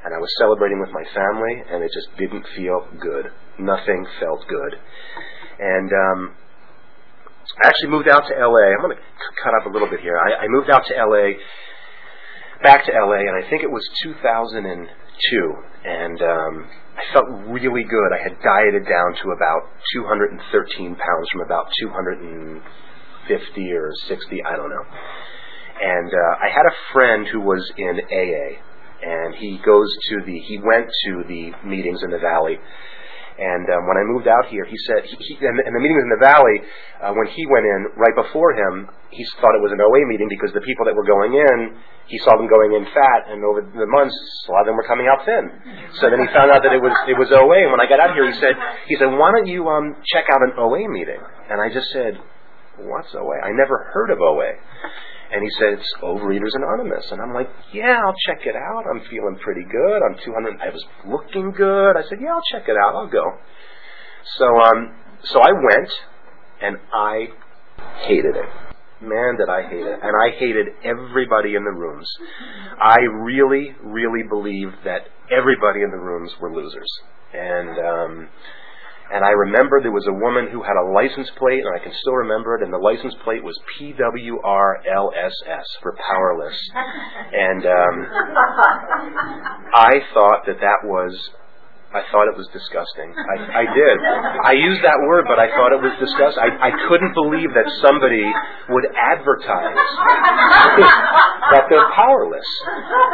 and 0.04 0.14
I 0.14 0.18
was 0.18 0.28
celebrating 0.38 0.78
with 0.80 0.90
my 0.92 1.02
family, 1.14 1.64
and 1.72 1.82
it 1.82 1.90
just 1.92 2.12
didn't 2.18 2.44
feel 2.54 2.86
good. 3.00 3.32
Nothing 3.58 4.06
felt 4.20 4.44
good. 4.46 4.78
And 5.58 5.90
um, 5.90 6.36
I 7.62 7.68
actually 7.68 7.90
moved 7.90 8.08
out 8.08 8.28
to 8.28 8.34
LA. 8.36 8.76
I'm 8.76 8.84
going 8.84 8.96
to 8.96 9.02
cut 9.42 9.54
up 9.56 9.66
a 9.66 9.72
little 9.72 9.88
bit 9.88 10.00
here. 10.00 10.18
I, 10.20 10.44
I 10.44 10.46
moved 10.48 10.68
out 10.68 10.84
to 10.86 10.94
LA, 10.94 11.40
back 12.62 12.84
to 12.86 12.92
LA, 12.92 13.24
and 13.24 13.34
I 13.40 13.48
think 13.48 13.62
it 13.62 13.70
was 13.70 13.82
2002. 14.04 14.84
And 15.86 16.20
um, 16.20 16.54
I 16.96 17.04
felt 17.12 17.26
really 17.48 17.84
good. 17.84 18.10
I 18.12 18.20
had 18.20 18.36
dieted 18.44 18.84
down 18.84 19.16
to 19.24 19.32
about 19.32 19.72
213 19.96 20.96
pounds 20.96 21.26
from 21.32 21.40
about 21.40 21.72
200. 21.80 22.60
50 23.28 23.72
or 23.72 23.92
60, 24.08 24.42
I 24.44 24.56
don't 24.56 24.70
know. 24.70 24.84
And 25.76 26.08
uh, 26.08 26.44
I 26.44 26.48
had 26.48 26.64
a 26.64 26.74
friend 26.92 27.26
who 27.28 27.40
was 27.40 27.62
in 27.76 28.00
AA, 28.00 28.48
and 29.02 29.34
he 29.34 29.58
goes 29.64 29.92
to 30.08 30.24
the 30.24 30.38
he 30.38 30.58
went 30.58 30.88
to 31.04 31.24
the 31.28 31.52
meetings 31.68 32.02
in 32.02 32.10
the 32.10 32.18
valley. 32.18 32.58
And 33.36 33.68
um, 33.68 33.84
when 33.84 34.00
I 34.00 34.04
moved 34.08 34.24
out 34.24 34.48
here, 34.48 34.64
he 34.64 34.80
said, 34.88 35.04
he, 35.04 35.12
he, 35.20 35.32
and, 35.44 35.60
and 35.60 35.76
the 35.76 35.82
meetings 35.84 36.00
in 36.00 36.08
the 36.08 36.24
valley, 36.24 36.56
uh, 37.04 37.12
when 37.12 37.28
he 37.36 37.44
went 37.44 37.68
in, 37.68 37.92
right 38.00 38.16
before 38.16 38.56
him, 38.56 38.88
he 39.12 39.20
thought 39.36 39.52
it 39.52 39.60
was 39.60 39.76
an 39.76 39.80
OA 39.84 40.08
meeting 40.08 40.24
because 40.32 40.56
the 40.56 40.64
people 40.64 40.88
that 40.88 40.96
were 40.96 41.04
going 41.04 41.36
in, 41.36 41.76
he 42.08 42.16
saw 42.24 42.32
them 42.40 42.48
going 42.48 42.72
in 42.80 42.88
fat, 42.96 43.28
and 43.28 43.44
over 43.44 43.60
the 43.60 43.88
months, 43.92 44.16
a 44.48 44.52
lot 44.56 44.64
of 44.64 44.72
them 44.72 44.76
were 44.80 44.88
coming 44.88 45.04
out 45.04 45.28
thin. 45.28 45.52
So 46.00 46.08
then 46.08 46.24
he 46.24 46.28
found 46.32 46.48
out 46.48 46.64
that 46.64 46.72
it 46.72 46.80
was 46.80 46.96
it 47.04 47.18
was 47.18 47.28
OA. 47.28 47.68
And 47.68 47.76
when 47.76 47.82
I 47.82 47.88
got 47.90 48.00
out 48.00 48.16
here, 48.16 48.24
he 48.24 48.36
said, 48.40 48.56
he 48.88 48.96
said, 48.96 49.12
why 49.12 49.28
don't 49.36 49.50
you 49.50 49.68
um, 49.68 50.00
check 50.08 50.24
out 50.32 50.40
an 50.40 50.56
OA 50.56 50.88
meeting? 50.88 51.20
And 51.50 51.60
I 51.60 51.68
just 51.68 51.92
said, 51.92 52.16
what's 52.78 53.14
OA? 53.14 53.40
I 53.44 53.52
never 53.52 53.90
heard 53.92 54.10
of 54.10 54.20
OA. 54.20 54.52
And 55.32 55.42
he 55.42 55.50
said, 55.58 55.74
it's 55.74 55.94
Overeaters 56.02 56.54
Anonymous. 56.54 57.10
And 57.10 57.20
I'm 57.20 57.34
like, 57.34 57.48
yeah, 57.72 57.98
I'll 58.04 58.14
check 58.26 58.46
it 58.46 58.54
out. 58.54 58.84
I'm 58.88 59.00
feeling 59.10 59.36
pretty 59.42 59.64
good. 59.64 60.00
I'm 60.02 60.16
200. 60.24 60.60
I 60.60 60.70
was 60.70 60.84
looking 61.06 61.50
good. 61.50 61.96
I 61.96 62.02
said, 62.08 62.18
yeah, 62.22 62.30
I'll 62.30 62.48
check 62.52 62.68
it 62.68 62.76
out. 62.76 62.94
I'll 62.94 63.10
go. 63.10 63.24
So, 64.38 64.46
um, 64.46 64.94
so 65.24 65.40
I 65.40 65.52
went, 65.52 65.90
and 66.62 66.76
I 66.92 67.26
hated 68.06 68.36
it. 68.36 68.48
Man, 69.00 69.36
did 69.36 69.48
I 69.50 69.68
hate 69.68 69.84
it. 69.86 69.98
And 70.00 70.12
I 70.24 70.38
hated 70.38 70.68
everybody 70.84 71.54
in 71.54 71.64
the 71.64 71.70
rooms. 71.70 72.08
I 72.80 73.00
really, 73.00 73.74
really 73.82 74.22
believed 74.28 74.76
that 74.84 75.02
everybody 75.30 75.82
in 75.82 75.90
the 75.90 75.98
rooms 75.98 76.32
were 76.40 76.54
losers. 76.54 76.88
And, 77.34 77.78
um, 77.78 78.28
and 79.12 79.24
I 79.24 79.30
remember 79.30 79.80
there 79.80 79.92
was 79.92 80.06
a 80.08 80.12
woman 80.12 80.48
who 80.50 80.62
had 80.62 80.74
a 80.74 80.90
license 80.90 81.30
plate, 81.38 81.62
and 81.64 81.74
I 81.74 81.78
can 81.82 81.92
still 82.00 82.14
remember 82.14 82.56
it, 82.56 82.62
and 82.62 82.72
the 82.72 82.78
license 82.78 83.14
plate 83.22 83.42
was 83.44 83.58
PWRLSS 83.78 85.66
for 85.82 85.96
powerless. 85.96 86.58
And 87.32 87.66
um, 87.66 88.06
I 89.74 90.00
thought 90.14 90.46
that 90.46 90.60
that 90.60 90.84
was 90.84 91.12
I 91.94 92.02
thought 92.10 92.26
it 92.26 92.34
was 92.34 92.50
disgusting. 92.50 93.14
I, 93.14 93.62
I 93.62 93.64
did. 93.70 93.96
I 94.42 94.52
used 94.58 94.82
that 94.82 94.98
word, 95.06 95.24
but 95.30 95.38
I 95.38 95.46
thought 95.54 95.70
it 95.70 95.78
was 95.78 95.94
disgusting. 96.02 96.42
I, 96.42 96.68
I 96.68 96.70
couldn't 96.90 97.14
believe 97.14 97.54
that 97.54 97.68
somebody 97.78 98.26
would 98.68 98.86
advertise 98.90 99.78
that 101.54 101.70
they're 101.70 101.90
powerless. 101.94 102.44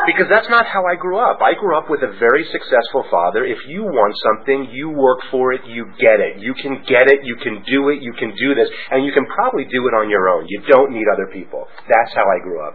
Because 0.09 0.27
that's 0.33 0.49
not 0.49 0.65
how 0.65 0.89
I 0.89 0.97
grew 0.97 1.21
up. 1.21 1.45
I 1.45 1.53
grew 1.53 1.77
up 1.77 1.93
with 1.93 2.01
a 2.01 2.17
very 2.17 2.49
successful 2.49 3.05
father. 3.13 3.45
If 3.45 3.61
you 3.69 3.85
want 3.85 4.17
something, 4.25 4.73
you 4.73 4.89
work 4.89 5.21
for 5.31 5.53
it, 5.53 5.69
you 5.69 5.93
get 6.01 6.25
it. 6.25 6.41
You 6.41 6.57
can 6.57 6.81
get 6.89 7.13
it, 7.13 7.21
you 7.29 7.37
can 7.45 7.61
do 7.69 7.93
it, 7.93 8.01
you 8.01 8.17
can 8.17 8.33
do 8.35 8.57
this, 8.57 8.73
and 8.91 9.05
you 9.05 9.13
can 9.13 9.29
probably 9.29 9.69
do 9.69 9.85
it 9.85 9.95
on 9.95 10.09
your 10.09 10.33
own. 10.33 10.49
You 10.49 10.65
don't 10.65 10.91
need 10.91 11.07
other 11.13 11.29
people. 11.29 11.69
That's 11.93 12.13
how 12.17 12.25
I 12.25 12.41
grew 12.43 12.65
up. 12.67 12.75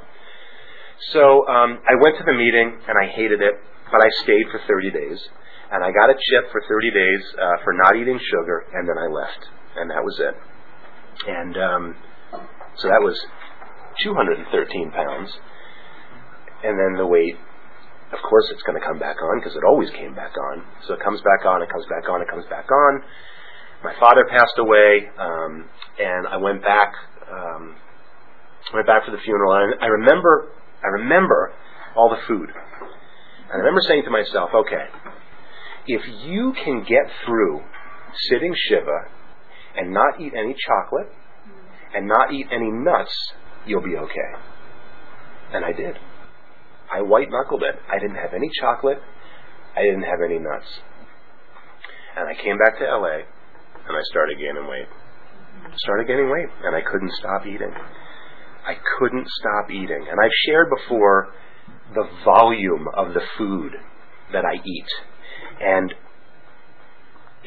So 1.12 1.42
um, 1.50 1.82
I 1.90 1.98
went 2.00 2.22
to 2.22 2.24
the 2.24 2.38
meeting, 2.38 2.70
and 2.86 2.96
I 3.02 3.10
hated 3.10 3.42
it, 3.42 3.56
but 3.92 4.00
I 4.00 4.10
stayed 4.24 4.46
for 4.54 4.62
30 4.70 4.92
days 4.94 5.20
and 5.72 5.84
I 5.84 5.92
got 5.92 6.10
a 6.10 6.16
chip 6.16 6.52
for 6.52 6.62
30 6.64 6.92
days 6.92 7.24
uh, 7.36 7.58
for 7.64 7.74
not 7.74 7.96
eating 7.96 8.20
sugar, 8.20 8.66
and 8.74 8.88
then 8.88 8.98
I 8.98 9.08
left, 9.08 9.42
and 9.76 9.90
that 9.92 10.04
was 10.04 10.16
it. 10.20 10.36
And 11.28 11.58
um, 11.58 11.84
so 12.78 12.88
that 12.88 13.02
was 13.02 13.18
213 14.04 14.92
pounds, 14.92 15.30
and 16.64 16.78
then 16.78 16.98
the 16.98 17.08
weight. 17.08 17.36
Of 18.08 18.24
course, 18.24 18.48
it's 18.56 18.64
going 18.64 18.80
to 18.80 18.86
come 18.88 19.00
back 19.00 19.20
on 19.20 19.40
because 19.40 19.58
it 19.58 19.68
always 19.68 19.90
came 19.92 20.16
back 20.16 20.32
on. 20.32 20.64
So 20.88 20.94
it 20.94 21.04
comes 21.04 21.20
back 21.28 21.44
on, 21.44 21.62
it 21.62 21.68
comes 21.68 21.84
back 21.92 22.08
on, 22.08 22.22
it 22.22 22.30
comes 22.32 22.46
back 22.48 22.72
on. 22.72 23.04
My 23.84 23.92
father 24.00 24.24
passed 24.32 24.56
away, 24.58 25.12
um, 25.20 25.68
and 26.00 26.28
I 26.28 26.38
went 26.38 26.64
back. 26.64 26.94
Um, 27.28 27.76
went 28.74 28.88
back 28.88 29.06
for 29.06 29.12
the 29.12 29.22
funeral, 29.24 29.54
and 29.56 29.76
I 29.82 29.88
remember, 29.88 30.52
I 30.84 30.88
remember 31.04 31.54
all 31.96 32.10
the 32.10 32.20
food. 32.28 32.50
And 32.50 33.54
I 33.54 33.58
remember 33.58 33.82
saying 33.88 34.04
to 34.04 34.12
myself, 34.12 34.52
okay, 34.54 34.86
if 35.88 36.02
you 36.26 36.54
can 36.64 36.82
get 36.82 37.12
through 37.26 37.62
sitting 38.30 38.54
Shiva 38.56 39.08
and 39.76 39.94
not 39.94 40.20
eat 40.20 40.34
any 40.38 40.56
chocolate 40.68 41.08
and 41.96 42.08
not 42.08 42.34
eat 42.34 42.48
any 42.52 42.70
nuts, 42.72 43.14
you'll 43.66 43.84
be 43.84 43.96
okay. 43.96 44.32
And 45.54 45.64
I 45.64 45.72
did. 45.72 45.96
I 46.92 47.02
white 47.02 47.30
knuckled 47.30 47.64
it. 47.64 47.76
I 47.90 48.00
didn't 48.00 48.16
have 48.16 48.34
any 48.34 48.50
chocolate. 48.60 49.00
I 49.76 49.82
didn't 49.82 50.04
have 50.04 50.20
any 50.24 50.40
nuts. 50.40 50.68
And 52.18 52.28
I 52.28 52.34
came 52.42 52.58
back 52.58 52.80
to 52.80 52.86
LA 52.86 53.24
and 53.88 53.96
I 53.96 54.02
started 54.12 54.38
gaining 54.38 54.68
weight. 54.68 54.88
Started 55.78 56.08
gaining 56.08 56.30
weight 56.30 56.50
and 56.64 56.76
I 56.76 56.82
couldn't 56.82 57.12
stop 57.20 57.46
eating. 57.46 57.72
I 58.66 58.76
couldn't 59.00 59.28
stop 59.40 59.72
eating. 59.72 60.06
And 60.10 60.20
I've 60.20 60.36
shared 60.46 60.68
before 60.70 61.34
the 61.94 62.10
volume 62.26 62.88
of 62.96 63.14
the 63.14 63.22
food 63.38 63.74
that 64.34 64.44
I 64.44 64.56
eat 64.56 64.90
and 65.62 65.94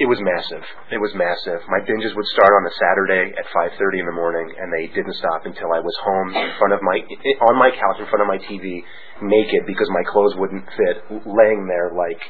it 0.01 0.09
was 0.09 0.17
massive. 0.25 0.65
It 0.89 0.97
was 0.97 1.13
massive. 1.13 1.61
My 1.69 1.85
binges 1.85 2.17
would 2.17 2.29
start 2.33 2.53
on 2.57 2.65
a 2.65 2.73
Saturday 2.81 3.37
at 3.37 3.45
5:30 3.53 4.01
in 4.01 4.07
the 4.07 4.17
morning, 4.17 4.49
and 4.57 4.73
they 4.73 4.89
didn't 4.89 5.13
stop 5.21 5.45
until 5.45 5.69
I 5.77 5.81
was 5.85 5.93
home 6.01 6.29
in 6.33 6.51
front 6.57 6.73
of 6.73 6.81
my 6.81 7.05
on 7.53 7.55
my 7.61 7.69
couch 7.69 8.01
in 8.01 8.07
front 8.09 8.25
of 8.25 8.29
my 8.29 8.39
TV, 8.39 8.81
naked 9.21 9.67
because 9.67 9.91
my 9.93 10.03
clothes 10.09 10.35
wouldn't 10.37 10.65
fit, 10.73 11.05
laying 11.29 11.69
there 11.69 11.93
like 11.93 12.23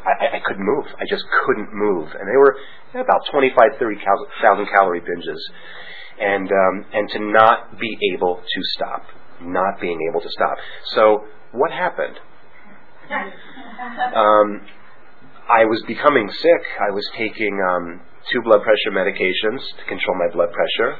I, 0.00 0.36
I 0.36 0.40
couldn't 0.48 0.64
move. 0.64 0.88
I 0.96 1.04
just 1.04 1.24
couldn't 1.44 1.76
move, 1.76 2.08
and 2.08 2.24
they 2.24 2.40
were 2.40 2.56
about 2.96 3.20
25, 3.30 3.52
30 3.76 3.96
thousand 4.40 4.66
calorie 4.72 5.04
binges, 5.04 5.42
and 6.20 6.48
um, 6.48 6.86
and 6.92 7.04
to 7.10 7.18
not 7.20 7.78
be 7.78 7.98
able 8.14 8.36
to 8.40 8.60
stop, 8.72 9.04
not 9.42 9.80
being 9.80 10.00
able 10.08 10.22
to 10.22 10.30
stop. 10.30 10.56
So 10.96 11.24
what 11.52 11.70
happened? 11.70 12.16
Um, 14.14 14.62
I 15.44 15.68
was 15.68 15.84
becoming 15.84 16.24
sick. 16.40 16.62
I 16.80 16.88
was 16.88 17.04
taking 17.20 17.52
um, 17.60 18.00
two 18.32 18.40
blood 18.48 18.64
pressure 18.64 18.96
medications 18.96 19.60
to 19.76 19.84
control 19.84 20.16
my 20.16 20.32
blood 20.32 20.48
pressure. 20.48 20.96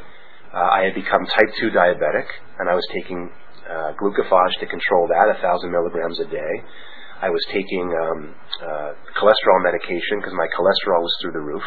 Uh, 0.52 0.68
I 0.68 0.84
had 0.84 0.92
become 0.92 1.24
type 1.24 1.48
2 1.64 1.72
diabetic, 1.72 2.28
and 2.60 2.68
I 2.68 2.76
was 2.76 2.84
taking 2.92 3.32
uh, 3.64 3.96
glucophage 3.96 4.60
to 4.60 4.68
control 4.68 5.08
that, 5.08 5.32
a 5.32 5.40
thousand 5.40 5.72
milligrams 5.72 6.20
a 6.20 6.28
day. 6.28 6.54
I 7.24 7.32
was 7.32 7.40
taking 7.48 7.88
um, 7.88 8.36
uh, 8.60 8.92
cholesterol 9.16 9.64
medication 9.64 10.20
because 10.20 10.36
my 10.36 10.46
cholesterol 10.52 11.00
was 11.00 11.14
through 11.24 11.32
the 11.32 11.40
roof, 11.40 11.64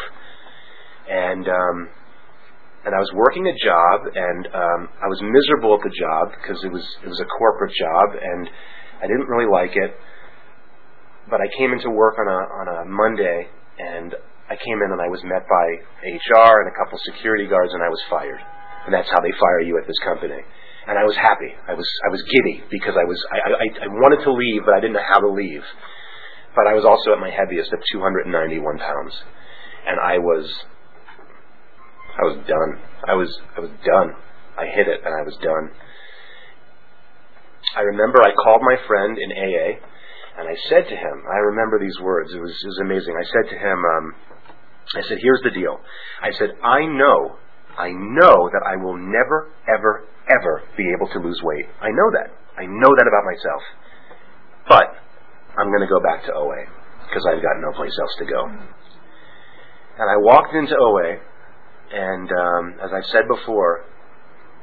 and 1.10 1.50
um, 1.50 1.76
and 2.86 2.94
I 2.94 3.00
was 3.02 3.10
working 3.10 3.42
a 3.50 3.56
job, 3.58 4.06
and 4.14 4.46
um, 4.54 4.80
I 5.02 5.10
was 5.10 5.18
miserable 5.26 5.74
at 5.74 5.82
the 5.82 5.90
job 5.98 6.30
because 6.38 6.62
it 6.62 6.70
was 6.70 6.86
it 7.02 7.10
was 7.10 7.18
a 7.18 7.26
corporate 7.26 7.74
job, 7.74 8.22
and 8.22 8.46
I 9.02 9.10
didn't 9.10 9.26
really 9.26 9.50
like 9.50 9.74
it 9.74 9.98
but 11.30 11.40
I 11.40 11.48
came 11.56 11.72
into 11.72 11.90
work 11.90 12.16
on 12.18 12.28
a 12.28 12.40
on 12.60 12.66
a 12.68 12.78
Monday, 12.88 13.46
and 13.78 14.14
I 14.48 14.56
came 14.56 14.80
in 14.80 14.92
and 14.92 15.00
I 15.00 15.08
was 15.08 15.20
met 15.24 15.44
by 15.44 15.66
HR 16.08 16.64
and 16.64 16.68
a 16.72 16.76
couple 16.76 16.98
security 17.04 17.46
guards, 17.46 17.72
and 17.72 17.82
I 17.82 17.88
was 17.88 18.00
fired. 18.08 18.40
And 18.86 18.94
that's 18.94 19.08
how 19.12 19.20
they 19.20 19.32
fire 19.36 19.60
you 19.60 19.76
at 19.76 19.86
this 19.86 19.98
company. 20.04 20.40
And 20.88 20.96
I 20.96 21.04
was 21.04 21.16
happy. 21.16 21.52
I 21.68 21.74
was 21.76 21.84
I 22.06 22.10
was 22.10 22.24
giddy 22.24 22.64
because 22.72 22.96
I 22.96 23.04
was 23.04 23.20
I, 23.28 23.38
I, 23.44 23.66
I 23.84 23.88
wanted 24.00 24.24
to 24.24 24.32
leave, 24.32 24.64
but 24.64 24.72
I 24.72 24.80
didn't 24.80 24.96
know 24.96 25.04
how 25.04 25.20
to 25.20 25.28
leave. 25.28 25.64
But 26.56 26.66
I 26.66 26.72
was 26.72 26.84
also 26.88 27.12
at 27.12 27.20
my 27.20 27.28
heaviest 27.28 27.72
of 27.72 27.80
291 27.92 28.32
pounds, 28.78 29.12
and 29.86 30.00
I 30.00 30.16
was 30.16 30.48
I 32.16 32.24
was 32.24 32.36
done. 32.48 32.70
I 33.06 33.14
was 33.14 33.30
I 33.56 33.60
was 33.60 33.70
done. 33.84 34.16
I 34.56 34.64
hit 34.66 34.88
it, 34.88 35.04
and 35.04 35.12
I 35.12 35.22
was 35.22 35.36
done. 35.44 35.76
I 37.76 37.82
remember 37.82 38.24
I 38.24 38.32
called 38.32 38.62
my 38.64 38.80
friend 38.88 39.18
in 39.20 39.28
AA 39.36 39.78
and 40.38 40.46
I 40.46 40.54
said 40.70 40.86
to 40.86 40.96
him, 40.96 41.16
I 41.26 41.38
remember 41.50 41.80
these 41.82 41.98
words. 42.00 42.32
It 42.32 42.38
was, 42.38 42.54
it 42.62 42.68
was 42.68 42.80
amazing. 42.86 43.14
I 43.18 43.26
said 43.26 43.50
to 43.50 43.58
him, 43.58 43.78
um, 43.82 44.14
I 44.94 45.02
said, 45.02 45.18
here's 45.20 45.42
the 45.42 45.50
deal. 45.50 45.80
I 46.22 46.30
said, 46.38 46.54
I 46.62 46.86
know, 46.86 47.36
I 47.76 47.90
know 47.90 48.48
that 48.54 48.62
I 48.62 48.78
will 48.78 48.96
never, 48.96 49.50
ever, 49.66 50.06
ever 50.30 50.62
be 50.76 50.86
able 50.94 51.10
to 51.12 51.18
lose 51.18 51.40
weight. 51.42 51.66
I 51.82 51.90
know 51.90 52.08
that. 52.14 52.30
I 52.56 52.66
know 52.66 52.90
that 52.94 53.06
about 53.10 53.26
myself. 53.26 53.62
But 54.68 54.86
I'm 55.58 55.74
going 55.74 55.82
to 55.82 55.90
go 55.90 55.98
back 56.00 56.24
to 56.26 56.32
OA 56.32 56.70
because 57.10 57.26
I've 57.26 57.42
got 57.42 57.58
no 57.58 57.72
place 57.74 57.92
else 57.98 58.14
to 58.18 58.26
go. 58.26 58.46
And 59.98 60.06
I 60.06 60.16
walked 60.22 60.54
into 60.54 60.78
OA, 60.78 61.18
and 61.90 62.30
um, 62.30 62.64
as 62.78 62.90
I've 62.94 63.10
said 63.10 63.26
before, 63.26 63.84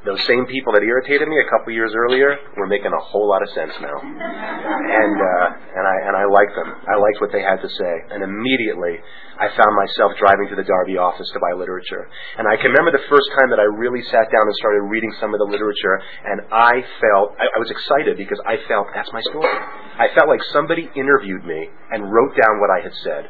those 0.06 0.22
same 0.30 0.46
people 0.46 0.72
that 0.72 0.86
irritated 0.86 1.26
me 1.26 1.34
a 1.42 1.48
couple 1.50 1.74
years 1.74 1.90
earlier 1.92 2.38
were 2.54 2.70
making 2.70 2.94
a 2.94 3.02
whole 3.02 3.26
lot 3.26 3.42
of 3.42 3.50
sense 3.50 3.74
now, 3.82 3.98
and 3.98 5.16
uh, 5.18 5.46
and 5.74 5.84
I 5.84 5.96
and 6.06 6.14
I 6.14 6.24
liked 6.30 6.54
them. 6.54 6.70
I 6.86 6.94
liked 6.94 7.18
what 7.18 7.34
they 7.34 7.42
had 7.42 7.58
to 7.58 7.68
say, 7.68 7.94
and 8.14 8.22
immediately 8.22 9.02
I 9.36 9.50
found 9.52 9.72
myself 9.74 10.14
driving 10.16 10.48
to 10.54 10.56
the 10.56 10.64
Darby 10.64 10.96
office 10.96 11.28
to 11.34 11.38
buy 11.42 11.52
literature. 11.58 12.08
And 12.38 12.46
I 12.46 12.56
can 12.56 12.70
remember 12.70 12.94
the 12.94 13.04
first 13.10 13.28
time 13.36 13.50
that 13.50 13.58
I 13.58 13.66
really 13.66 14.00
sat 14.08 14.30
down 14.30 14.46
and 14.46 14.56
started 14.62 14.86
reading 14.86 15.12
some 15.18 15.34
of 15.34 15.42
the 15.42 15.50
literature, 15.50 15.98
and 16.24 16.46
I 16.54 16.86
felt 17.02 17.34
I, 17.36 17.50
I 17.50 17.58
was 17.58 17.68
excited 17.74 18.14
because 18.16 18.38
I 18.46 18.62
felt 18.70 18.86
that's 18.94 19.10
my 19.10 19.20
story. 19.28 19.50
I 19.98 20.08
felt 20.14 20.30
like 20.30 20.40
somebody 20.54 20.86
interviewed 20.94 21.44
me 21.44 21.68
and 21.90 22.06
wrote 22.06 22.32
down 22.38 22.62
what 22.62 22.70
I 22.70 22.80
had 22.80 22.94
said, 23.02 23.26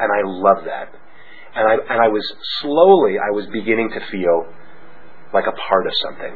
and 0.00 0.08
I 0.08 0.24
love 0.24 0.64
that. 0.64 0.96
And 1.56 1.64
I 1.68 1.74
and 1.92 1.98
I 2.00 2.08
was 2.08 2.24
slowly 2.64 3.20
I 3.20 3.30
was 3.36 3.44
beginning 3.52 3.92
to 3.92 4.00
feel 4.08 4.48
like 5.36 5.44
a 5.44 5.56
part 5.68 5.84
of 5.84 5.92
something. 6.08 6.34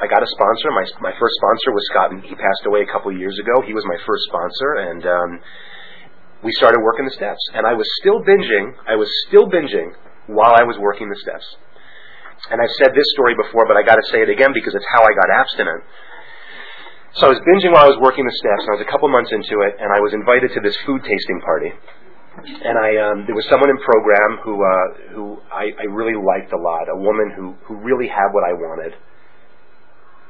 I 0.00 0.08
got 0.08 0.24
a 0.24 0.28
sponsor. 0.28 0.68
My 0.72 1.12
my 1.12 1.14
first 1.20 1.34
sponsor 1.36 1.70
was 1.72 1.84
Scott, 1.92 2.08
he 2.24 2.34
passed 2.36 2.64
away 2.64 2.84
a 2.84 2.90
couple 2.90 3.12
of 3.12 3.16
years 3.20 3.36
ago. 3.36 3.60
He 3.64 3.76
was 3.76 3.84
my 3.84 3.96
first 4.08 4.24
sponsor, 4.32 4.70
and 4.88 5.02
um, 5.04 5.30
we 6.44 6.52
started 6.56 6.80
working 6.80 7.04
the 7.04 7.16
steps. 7.16 7.40
And 7.52 7.64
I 7.64 7.72
was 7.72 7.88
still 8.00 8.20
binging. 8.24 8.76
I 8.88 8.96
was 8.96 9.08
still 9.28 9.48
binging 9.48 9.92
while 10.28 10.52
I 10.56 10.64
was 10.64 10.76
working 10.76 11.08
the 11.08 11.20
steps. 11.20 11.44
And 12.52 12.60
I've 12.60 12.74
said 12.76 12.92
this 12.92 13.08
story 13.16 13.32
before, 13.32 13.64
but 13.64 13.80
I 13.80 13.82
got 13.82 13.96
to 13.96 14.06
say 14.12 14.20
it 14.20 14.28
again 14.28 14.52
because 14.52 14.76
it's 14.76 14.88
how 14.92 15.00
I 15.00 15.12
got 15.16 15.28
abstinent. 15.32 15.82
So 17.16 17.26
I 17.26 17.30
was 17.32 17.40
binging 17.48 17.72
while 17.72 17.88
I 17.88 17.92
was 17.92 17.96
working 18.04 18.28
the 18.28 18.36
steps, 18.36 18.62
and 18.68 18.70
I 18.72 18.76
was 18.76 18.84
a 18.84 18.92
couple 18.92 19.08
months 19.08 19.32
into 19.32 19.64
it, 19.64 19.80
and 19.80 19.88
I 19.88 20.04
was 20.04 20.12
invited 20.12 20.52
to 20.52 20.60
this 20.60 20.76
food 20.84 21.00
tasting 21.00 21.40
party. 21.40 21.72
And 22.36 22.76
I, 22.78 22.90
um, 23.00 23.24
there 23.26 23.34
was 23.34 23.46
someone 23.48 23.70
in 23.70 23.78
program 23.80 24.30
who, 24.44 24.54
uh, 24.60 24.86
who 25.14 25.24
I, 25.50 25.72
I 25.72 25.86
really 25.88 26.14
liked 26.14 26.52
a 26.52 26.60
lot, 26.60 26.88
a 26.92 26.96
woman 26.96 27.32
who, 27.34 27.54
who 27.64 27.80
really 27.80 28.08
had 28.08 28.28
what 28.32 28.44
I 28.44 28.52
wanted 28.52 28.92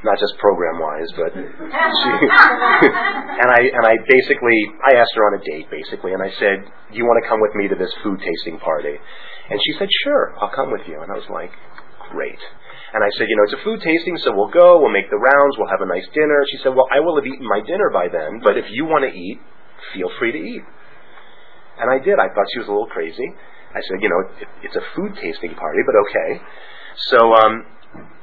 not 0.04 0.18
just 0.22 0.36
program 0.38 0.78
wise, 0.78 1.08
but 1.16 1.32
she, 1.32 2.10
and 3.42 3.48
I 3.48 3.60
and 3.64 3.84
I 3.86 3.96
basically 4.04 4.58
I 4.84 4.94
asked 5.00 5.14
her 5.16 5.24
on 5.26 5.40
a 5.40 5.42
date 5.42 5.70
basically, 5.70 6.12
and 6.12 6.20
I 6.20 6.30
said, 6.36 6.68
"Do 6.92 6.96
you 6.96 7.04
want 7.04 7.22
to 7.22 7.28
come 7.28 7.40
with 7.40 7.54
me 7.58 7.68
to 7.68 7.76
this 7.76 7.92
food 8.04 8.20
tasting 8.20 8.60
party?" 8.60 8.94
And 8.94 9.58
she 9.64 9.72
said, 9.78 9.88
"Sure, 10.04 10.36
I'll 10.38 10.52
come 10.52 10.70
with 10.70 10.84
you." 10.86 11.00
And 11.00 11.08
I 11.08 11.16
was 11.16 11.28
like, 11.32 11.50
"Great." 12.12 12.38
And 12.92 13.00
I 13.02 13.10
said, 13.16 13.26
"You 13.28 13.36
know, 13.36 13.44
it's 13.48 13.58
a 13.58 13.64
food 13.64 13.80
tasting, 13.80 14.16
so 14.22 14.36
we'll 14.36 14.52
go, 14.52 14.80
we'll 14.80 14.94
make 14.94 15.10
the 15.10 15.18
rounds, 15.18 15.56
we'll 15.58 15.72
have 15.72 15.82
a 15.82 15.90
nice 15.90 16.06
dinner." 16.12 16.44
She 16.52 16.58
said, 16.62 16.76
"Well, 16.76 16.88
I 16.92 17.00
will 17.00 17.16
have 17.16 17.26
eaten 17.26 17.46
my 17.48 17.60
dinner 17.64 17.88
by 17.90 18.08
then, 18.08 18.40
but 18.44 18.56
if 18.56 18.70
you 18.70 18.84
want 18.84 19.08
to 19.08 19.12
eat, 19.12 19.40
feel 19.94 20.10
free 20.20 20.32
to 20.32 20.38
eat." 20.38 20.62
And 21.78 21.90
I 21.90 22.02
did. 22.02 22.18
I 22.18 22.28
thought 22.32 22.46
she 22.52 22.60
was 22.60 22.68
a 22.68 22.72
little 22.72 22.88
crazy. 22.88 23.28
I 23.74 23.80
said, 23.84 24.00
"You 24.00 24.08
know, 24.08 24.20
it, 24.40 24.48
it's 24.62 24.76
a 24.76 24.84
food 24.96 25.12
tasting 25.20 25.54
party, 25.54 25.80
but 25.84 25.94
okay." 26.08 26.40
So 27.12 27.18
um, 27.34 27.66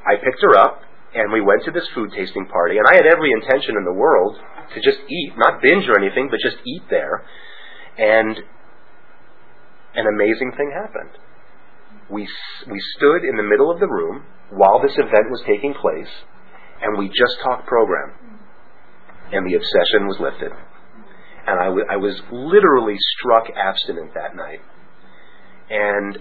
I 0.06 0.16
picked 0.18 0.42
her 0.42 0.58
up 0.58 0.82
and 1.16 1.32
we 1.32 1.42
went 1.42 1.64
to 1.66 1.72
this 1.72 1.88
food 1.94 2.12
tasting 2.12 2.48
party, 2.48 2.78
and 2.78 2.88
I 2.90 2.96
had 2.96 3.06
every 3.06 3.32
intention 3.32 3.78
in 3.78 3.86
the 3.86 3.94
world 3.94 4.38
to 4.74 4.82
just 4.82 4.98
eat, 5.10 5.34
not 5.38 5.62
binge 5.62 5.86
or 5.88 5.98
anything, 5.98 6.28
but 6.30 6.40
just 6.42 6.58
eat 6.66 6.82
there. 6.90 7.24
And 7.98 8.38
an 9.94 10.06
amazing 10.10 10.54
thing 10.58 10.74
happened. 10.74 11.14
We, 12.10 12.28
we 12.66 12.80
stood 12.98 13.24
in 13.24 13.38
the 13.38 13.44
middle 13.44 13.70
of 13.70 13.80
the 13.80 13.88
room 13.88 14.26
while 14.50 14.82
this 14.82 14.98
event 14.98 15.30
was 15.30 15.44
taking 15.46 15.74
place, 15.74 16.10
and 16.82 16.98
we 16.98 17.08
just 17.10 17.38
talked 17.44 17.68
program. 17.68 18.42
And 19.32 19.46
the 19.46 19.56
obsession 19.56 20.08
was 20.08 20.18
lifted. 20.20 20.52
And 21.46 21.60
I, 21.60 21.66
w- 21.66 21.86
I 21.90 21.98
was 21.98 22.16
literally 22.32 22.96
struck 23.20 23.52
abstinent 23.56 24.14
that 24.16 24.36
night. 24.36 24.62
And 25.70 26.20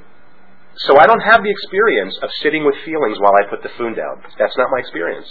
so 0.88 0.98
I 0.98 1.06
don't 1.06 1.20
have 1.20 1.42
the 1.42 1.50
experience 1.50 2.18
of 2.22 2.30
sitting 2.42 2.64
with 2.64 2.74
feelings 2.84 3.18
while 3.20 3.34
I 3.38 3.46
put 3.48 3.62
the 3.62 3.70
food 3.78 3.94
down. 3.94 4.22
That's 4.38 4.56
not 4.56 4.68
my 4.72 4.80
experience. 4.80 5.28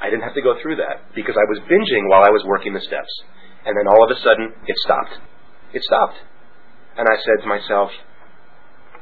I 0.00 0.10
didn't 0.10 0.22
have 0.22 0.34
to 0.34 0.42
go 0.42 0.54
through 0.62 0.76
that 0.76 1.10
because 1.14 1.34
I 1.34 1.46
was 1.50 1.58
binging 1.66 2.06
while 2.06 2.22
I 2.22 2.30
was 2.30 2.44
working 2.46 2.72
the 2.74 2.84
steps. 2.84 3.10
And 3.66 3.74
then 3.74 3.88
all 3.90 4.04
of 4.04 4.10
a 4.14 4.18
sudden, 4.20 4.54
it 4.66 4.76
stopped. 4.84 5.18
It 5.74 5.82
stopped. 5.82 6.14
And 6.96 7.06
I 7.10 7.16
said 7.18 7.42
to 7.42 7.48
myself, 7.48 7.90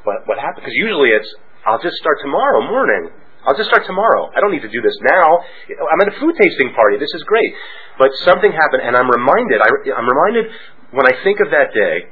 what, 0.04 0.24
what 0.24 0.38
happened? 0.38 0.64
Because 0.64 0.78
usually 0.80 1.10
it's, 1.10 1.28
I'll 1.66 1.82
just 1.82 1.96
start 1.96 2.16
tomorrow 2.22 2.62
morning. 2.64 3.10
I'll 3.46 3.56
just 3.56 3.70
start 3.70 3.86
tomorrow. 3.86 4.28
I 4.34 4.40
don't 4.40 4.50
need 4.50 4.66
to 4.66 4.72
do 4.72 4.82
this 4.82 4.98
now. 5.06 5.38
I'm 5.70 6.00
at 6.02 6.10
a 6.10 6.18
food 6.18 6.34
tasting 6.34 6.74
party. 6.74 6.98
This 6.98 7.14
is 7.14 7.22
great. 7.22 7.54
But 7.98 8.10
something 8.26 8.50
happened, 8.50 8.82
and 8.82 8.96
I'm 8.96 9.08
reminded, 9.08 9.62
I, 9.62 9.70
I'm 9.94 10.08
reminded 10.08 10.50
when 10.90 11.06
I 11.06 11.14
think 11.22 11.38
of 11.40 11.50
that 11.50 11.70
day, 11.72 12.10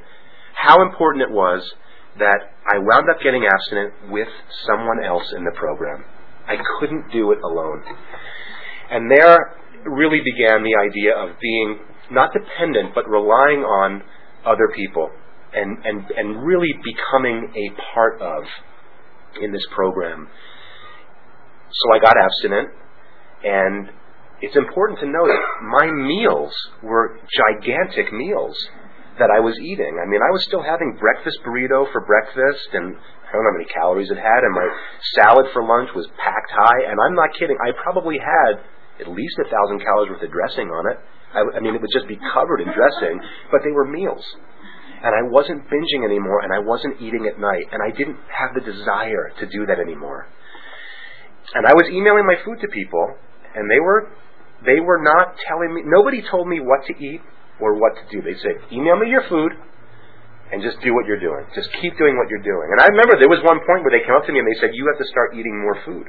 how 0.55 0.81
important 0.81 1.27
it 1.27 1.31
was 1.31 1.61
that 2.17 2.55
I 2.65 2.79
wound 2.79 3.09
up 3.11 3.19
getting 3.21 3.43
abstinent 3.45 4.09
with 4.09 4.29
someone 4.65 5.03
else 5.03 5.27
in 5.35 5.43
the 5.43 5.51
program. 5.55 6.05
I 6.47 6.55
couldn't 6.79 7.11
do 7.11 7.31
it 7.31 7.39
alone. 7.43 7.83
And 8.89 9.11
there 9.11 9.59
really 9.83 10.21
began 10.23 10.63
the 10.63 10.75
idea 10.79 11.13
of 11.15 11.35
being 11.41 11.79
not 12.11 12.31
dependent, 12.31 12.95
but 12.95 13.09
relying 13.09 13.59
on 13.59 14.03
other 14.45 14.69
people 14.75 15.09
and, 15.53 15.83
and, 15.83 16.05
and 16.15 16.45
really 16.45 16.71
becoming 16.83 17.51
a 17.55 17.93
part 17.93 18.21
of 18.21 18.43
in 19.41 19.51
this 19.51 19.65
program. 19.73 20.27
So 21.75 21.93
I 21.93 21.99
got 21.99 22.15
abstinent, 22.15 22.69
and 23.43 23.89
it's 24.41 24.55
important 24.55 24.99
to 24.99 25.07
know 25.07 25.25
that 25.27 25.41
my 25.75 25.87
meals 25.91 26.53
were 26.83 27.19
gigantic 27.35 28.13
meals 28.13 28.55
that 29.19 29.31
I 29.31 29.39
was 29.39 29.55
eating. 29.59 29.95
I 29.95 30.07
mean, 30.07 30.19
I 30.19 30.31
was 30.31 30.43
still 30.43 30.63
having 30.63 30.95
breakfast 30.99 31.39
burrito 31.43 31.87
for 31.91 32.03
breakfast, 32.03 32.67
and 32.75 32.95
I 32.95 33.29
don't 33.31 33.43
know 33.43 33.51
how 33.51 33.57
many 33.59 33.69
calories 33.71 34.11
it 34.11 34.19
had, 34.19 34.41
and 34.43 34.53
my 34.55 34.67
salad 35.15 35.47
for 35.51 35.63
lunch 35.63 35.91
was 35.95 36.07
packed 36.19 36.51
high. 36.51 36.91
And 36.91 36.99
I'm 36.99 37.15
not 37.15 37.31
kidding. 37.39 37.55
I 37.63 37.71
probably 37.79 38.19
had 38.19 38.59
at 38.99 39.07
least 39.11 39.35
a 39.39 39.47
thousand 39.47 39.83
calories 39.83 40.11
worth 40.11 40.23
of 40.23 40.31
dressing 40.31 40.67
on 40.67 40.83
it. 40.91 40.97
I, 41.35 41.39
I 41.43 41.59
mean, 41.59 41.75
it 41.75 41.81
would 41.83 41.95
just 41.95 42.07
be 42.07 42.19
covered 42.31 42.63
in 42.63 42.71
dressing, 42.71 43.19
but 43.51 43.63
they 43.63 43.71
were 43.71 43.87
meals. 43.87 44.23
And 45.03 45.11
I 45.11 45.27
wasn't 45.27 45.67
binging 45.67 46.03
anymore, 46.07 46.43
and 46.43 46.51
I 46.51 46.59
wasn't 46.59 46.99
eating 46.99 47.27
at 47.27 47.39
night, 47.39 47.67
and 47.71 47.83
I 47.83 47.95
didn't 47.95 48.19
have 48.31 48.55
the 48.55 48.63
desire 48.63 49.31
to 49.39 49.45
do 49.45 49.67
that 49.67 49.79
anymore. 49.79 50.27
And 51.53 51.65
I 51.67 51.73
was 51.77 51.85
emailing 51.93 52.25
my 52.25 52.35
food 52.43 52.59
to 52.61 52.67
people, 52.67 53.05
and 53.53 53.69
they 53.69 53.79
were 53.79 54.09
they 54.65 54.79
were 54.81 55.01
not 55.01 55.37
telling 55.47 55.75
me. 55.75 55.83
Nobody 55.85 56.23
told 56.25 56.47
me 56.47 56.59
what 56.59 56.81
to 56.89 56.93
eat 56.97 57.21
or 57.61 57.77
what 57.77 57.95
to 57.95 58.03
do. 58.11 58.21
They 58.25 58.35
said, 58.41 58.59
email 58.71 58.97
me 58.97 59.09
your 59.09 59.23
food 59.29 59.53
and 60.51 60.61
just 60.61 60.81
do 60.81 60.93
what 60.93 61.05
you're 61.05 61.21
doing. 61.21 61.45
Just 61.55 61.69
keep 61.81 61.97
doing 61.97 62.17
what 62.17 62.27
you're 62.29 62.43
doing. 62.45 62.67
And 62.73 62.79
I 62.81 62.87
remember 62.91 63.17
there 63.17 63.31
was 63.31 63.41
one 63.45 63.61
point 63.63 63.81
where 63.85 63.93
they 63.93 64.03
came 64.03 64.15
up 64.17 64.25
to 64.25 64.33
me 64.33 64.39
and 64.39 64.47
they 64.47 64.59
said, 64.59 64.73
you 64.73 64.85
have 64.91 64.99
to 64.99 65.07
start 65.09 65.33
eating 65.37 65.55
more 65.61 65.77
food. 65.85 66.07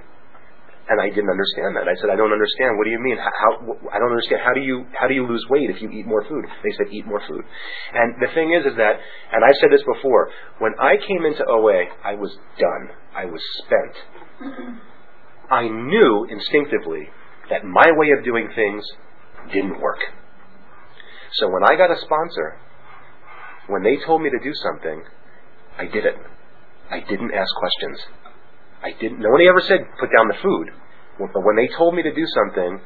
And 0.87 1.03
I 1.03 1.11
didn't 1.11 1.31
understand 1.31 1.75
that. 1.75 1.91
I 1.91 1.99
said, 1.99 2.15
I 2.15 2.17
don't 2.17 2.31
understand. 2.31 2.79
What 2.79 2.87
do 2.87 2.95
you 2.95 3.03
mean? 3.03 3.19
How, 3.19 3.33
how, 3.35 3.51
I 3.91 3.99
don't 3.99 4.15
understand. 4.15 4.39
How 4.47 4.55
do 4.55 4.63
you 4.63 4.87
how 4.95 5.11
do 5.11 5.19
you 5.19 5.27
lose 5.27 5.43
weight 5.51 5.67
if 5.67 5.83
you 5.83 5.91
eat 5.91 6.07
more 6.07 6.23
food? 6.31 6.47
They 6.63 6.71
said, 6.79 6.95
eat 6.95 7.03
more 7.11 7.19
food. 7.27 7.43
And 7.43 8.23
the 8.23 8.31
thing 8.39 8.55
is, 8.55 8.63
is 8.71 8.79
that, 8.79 8.95
and 9.35 9.43
I've 9.43 9.59
said 9.59 9.75
this 9.75 9.83
before, 9.83 10.31
when 10.63 10.79
I 10.79 10.95
came 10.95 11.27
into 11.27 11.43
OA, 11.43 11.91
I 12.07 12.15
was 12.15 12.31
done. 12.55 12.95
I 13.11 13.27
was 13.27 13.43
spent. 13.67 14.86
I 15.51 15.69
knew 15.69 16.27
instinctively 16.29 17.09
that 17.51 17.65
my 17.65 17.87
way 17.97 18.11
of 18.17 18.25
doing 18.25 18.49
things 18.55 18.85
didn't 19.53 19.81
work. 19.81 20.01
So 21.35 21.49
when 21.49 21.63
I 21.63 21.77
got 21.77 21.91
a 21.91 22.01
sponsor, 22.01 22.59
when 23.69 23.83
they 23.83 23.99
told 24.05 24.23
me 24.23 24.31
to 24.31 24.39
do 24.43 24.53
something, 24.55 25.05
I 25.79 25.87
did 25.87 26.07
it. 26.07 26.17
I 26.91 27.01
didn't 27.01 27.35
ask 27.35 27.51
questions. 27.59 27.99
I 28.83 28.93
didn't. 28.99 29.21
Nobody 29.21 29.49
ever 29.49 29.61
said 29.61 29.81
put 29.99 30.11
down 30.15 30.29
the 30.29 30.39
food. 30.43 30.71
But 31.19 31.45
when 31.45 31.57
they 31.57 31.69
told 31.77 31.95
me 31.95 32.03
to 32.03 32.13
do 32.13 32.27
something, 32.27 32.81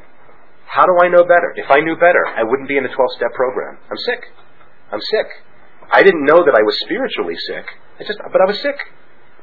how 0.66 0.84
do 0.84 0.94
I 1.02 1.08
know 1.08 1.24
better? 1.24 1.52
If 1.56 1.66
I 1.70 1.80
knew 1.80 1.96
better, 1.96 2.24
I 2.26 2.44
wouldn't 2.44 2.68
be 2.68 2.76
in 2.76 2.84
the 2.84 2.94
12 2.94 3.10
step 3.16 3.32
program. 3.34 3.78
I'm 3.90 4.00
sick. 4.06 4.22
I'm 4.92 5.00
sick. 5.00 5.28
I 5.90 6.02
didn't 6.02 6.24
know 6.24 6.44
that 6.44 6.54
I 6.54 6.62
was 6.62 6.78
spiritually 6.86 7.34
sick. 7.48 7.66
I 7.98 8.04
just, 8.04 8.18
but 8.18 8.40
I 8.40 8.46
was 8.46 8.60
sick 8.62 8.78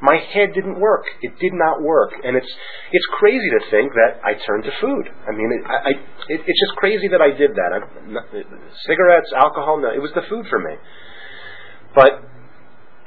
my 0.02 0.18
head 0.34 0.54
didn't 0.54 0.80
work. 0.80 1.06
It 1.22 1.34
did 1.40 1.54
not 1.54 1.82
work, 1.82 2.14
and 2.24 2.38
it's 2.38 2.50
it's 2.92 3.08
crazy 3.18 3.50
to 3.58 3.62
think 3.72 3.92
that 3.94 4.22
I 4.22 4.38
turned 4.46 4.64
to 4.66 4.74
food. 4.80 5.10
I 5.26 5.32
mean, 5.34 5.50
it, 5.50 5.62
I, 5.66 5.92
it, 6.30 6.40
it's 6.46 6.62
just 6.62 6.78
crazy 6.78 7.08
that 7.10 7.22
I 7.22 7.34
did 7.34 7.52
that. 7.58 7.70
I, 7.74 7.78
not, 8.06 8.26
cigarettes, 8.86 9.32
alcohol, 9.36 9.82
no, 9.82 9.90
it 9.90 10.02
was 10.02 10.14
the 10.14 10.22
food 10.30 10.46
for 10.50 10.60
me. 10.60 10.78
But 11.96 12.22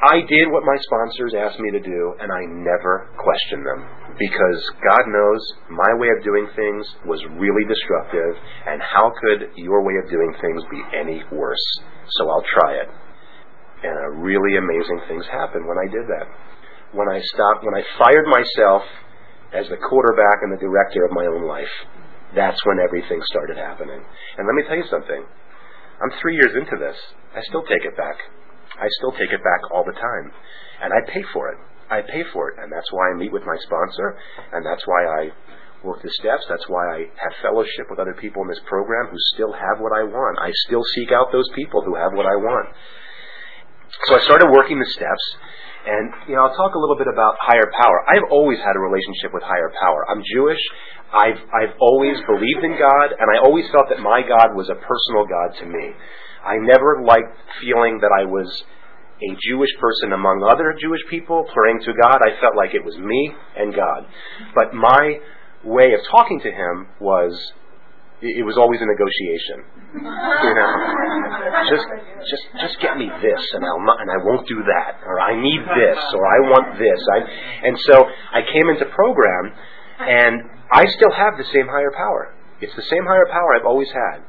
I 0.02 0.24
did 0.26 0.50
what 0.50 0.66
my 0.66 0.74
sponsors 0.82 1.36
asked 1.38 1.60
me 1.60 1.70
to 1.70 1.82
do, 1.84 2.00
and 2.18 2.32
I 2.32 2.42
never 2.58 3.12
questioned 3.14 3.62
them 3.62 3.86
because 4.18 4.60
God 4.82 5.04
knows 5.06 5.42
my 5.70 5.92
way 5.94 6.10
of 6.10 6.24
doing 6.24 6.48
things 6.56 6.82
was 7.06 7.22
really 7.38 7.64
destructive, 7.70 8.34
and 8.66 8.82
how 8.82 9.12
could 9.14 9.54
your 9.54 9.86
way 9.86 9.94
of 10.02 10.10
doing 10.10 10.34
things 10.42 10.62
be 10.74 10.82
any 10.96 11.22
worse? 11.30 11.66
So 12.18 12.26
I'll 12.26 12.48
try 12.58 12.82
it. 12.82 12.88
And 13.80 14.24
really 14.24 14.58
amazing 14.58 15.00
things 15.06 15.24
happened 15.30 15.64
when 15.64 15.78
I 15.78 15.86
did 15.86 16.04
that 16.10 16.26
when 16.92 17.08
I 17.08 17.20
stopped, 17.34 17.64
when 17.64 17.74
I 17.74 17.84
fired 17.98 18.26
myself 18.26 18.82
as 19.52 19.66
the 19.68 19.78
quarterback 19.78 20.42
and 20.42 20.52
the 20.52 20.62
director 20.62 21.04
of 21.04 21.12
my 21.12 21.26
own 21.26 21.46
life. 21.46 21.70
That's 22.34 22.58
when 22.64 22.78
everything 22.78 23.18
started 23.30 23.56
happening. 23.56 23.98
And 24.38 24.46
let 24.46 24.54
me 24.54 24.62
tell 24.66 24.78
you 24.78 24.86
something. 24.90 25.26
I'm 26.00 26.12
three 26.22 26.34
years 26.34 26.54
into 26.54 26.78
this. 26.78 26.96
I 27.34 27.42
still 27.50 27.62
take 27.66 27.82
it 27.82 27.96
back. 27.96 28.16
I 28.78 28.86
still 29.02 29.12
take 29.12 29.34
it 29.34 29.42
back 29.42 29.62
all 29.74 29.84
the 29.84 29.98
time. 29.98 30.32
And 30.82 30.94
I 30.94 31.02
pay 31.10 31.22
for 31.34 31.50
it. 31.50 31.58
I 31.90 32.02
pay 32.02 32.22
for 32.32 32.50
it. 32.50 32.62
And 32.62 32.70
that's 32.70 32.90
why 32.92 33.10
I 33.10 33.18
meet 33.18 33.32
with 33.32 33.42
my 33.42 33.58
sponsor. 33.58 34.16
And 34.54 34.64
that's 34.64 34.86
why 34.86 35.02
I 35.04 35.22
work 35.82 36.02
the 36.02 36.10
steps. 36.22 36.46
That's 36.48 36.64
why 36.68 36.86
I 36.94 36.98
have 37.18 37.34
fellowship 37.42 37.90
with 37.90 37.98
other 37.98 38.14
people 38.14 38.42
in 38.42 38.48
this 38.48 38.62
program 38.66 39.10
who 39.10 39.18
still 39.34 39.52
have 39.52 39.82
what 39.82 39.92
I 39.92 40.04
want. 40.06 40.38
I 40.40 40.50
still 40.66 40.82
seek 40.94 41.10
out 41.10 41.32
those 41.32 41.50
people 41.54 41.82
who 41.82 41.96
have 41.96 42.14
what 42.14 42.26
I 42.26 42.36
want. 42.38 42.70
So 44.08 44.16
I 44.16 44.20
started 44.24 44.50
working 44.50 44.78
the 44.78 44.90
steps. 44.92 45.24
And 45.80 46.12
you 46.28 46.36
know, 46.36 46.44
I'll 46.44 46.56
talk 46.56 46.74
a 46.74 46.78
little 46.78 46.96
bit 46.96 47.08
about 47.08 47.40
higher 47.40 47.72
power. 47.80 48.04
I've 48.04 48.28
always 48.30 48.58
had 48.58 48.76
a 48.76 48.80
relationship 48.80 49.32
with 49.32 49.42
higher 49.42 49.72
power. 49.80 50.04
I'm 50.10 50.22
Jewish. 50.36 50.60
I've 51.12 51.40
I've 51.56 51.74
always 51.80 52.16
believed 52.28 52.62
in 52.64 52.76
God, 52.76 53.16
and 53.16 53.26
I 53.32 53.40
always 53.40 53.64
felt 53.72 53.88
that 53.88 53.98
my 53.98 54.20
God 54.20 54.54
was 54.54 54.68
a 54.68 54.76
personal 54.76 55.24
God 55.24 55.56
to 55.60 55.66
me. 55.66 55.96
I 56.44 56.56
never 56.60 57.02
liked 57.02 57.32
feeling 57.60 57.98
that 58.00 58.12
I 58.12 58.24
was 58.28 58.48
a 59.22 59.36
Jewish 59.48 59.70
person 59.80 60.12
among 60.12 60.44
other 60.44 60.76
Jewish 60.80 61.00
people 61.08 61.44
praying 61.52 61.80
to 61.84 61.92
God. 61.92 62.20
I 62.24 62.40
felt 62.40 62.56
like 62.56 62.74
it 62.74 62.84
was 62.84 62.96
me 62.96 63.32
and 63.56 63.74
God. 63.74 64.06
But 64.54 64.72
my 64.72 65.20
way 65.64 65.92
of 65.92 66.00
talking 66.10 66.40
to 66.40 66.50
him 66.50 66.88
was 67.00 67.32
it 68.20 68.44
was 68.44 68.60
always 68.60 68.80
a 68.84 68.88
negotiation. 68.88 69.64
You 69.96 70.52
know, 70.52 70.70
just 71.72 71.86
just 72.28 72.44
just 72.60 72.76
get 72.84 73.00
me 73.00 73.08
this, 73.08 73.42
and 73.56 73.64
I'll 73.64 73.80
not, 73.80 73.96
and 74.04 74.12
I 74.12 74.20
won't 74.20 74.44
do 74.44 74.60
that, 74.60 75.00
or 75.08 75.16
I 75.16 75.40
need 75.40 75.64
this, 75.64 76.00
or 76.12 76.22
I 76.28 76.38
want 76.52 76.76
this. 76.76 77.00
I, 77.16 77.18
and 77.64 77.74
so 77.88 78.04
I 78.04 78.44
came 78.44 78.68
into 78.68 78.84
program, 78.92 79.56
and 80.04 80.34
I 80.68 80.84
still 80.92 81.12
have 81.16 81.40
the 81.40 81.48
same 81.48 81.64
higher 81.72 81.92
power. 81.96 82.36
It's 82.60 82.76
the 82.76 82.84
same 82.92 83.08
higher 83.08 83.26
power 83.32 83.56
I've 83.56 83.64
always 83.64 83.88
had, 83.88 84.20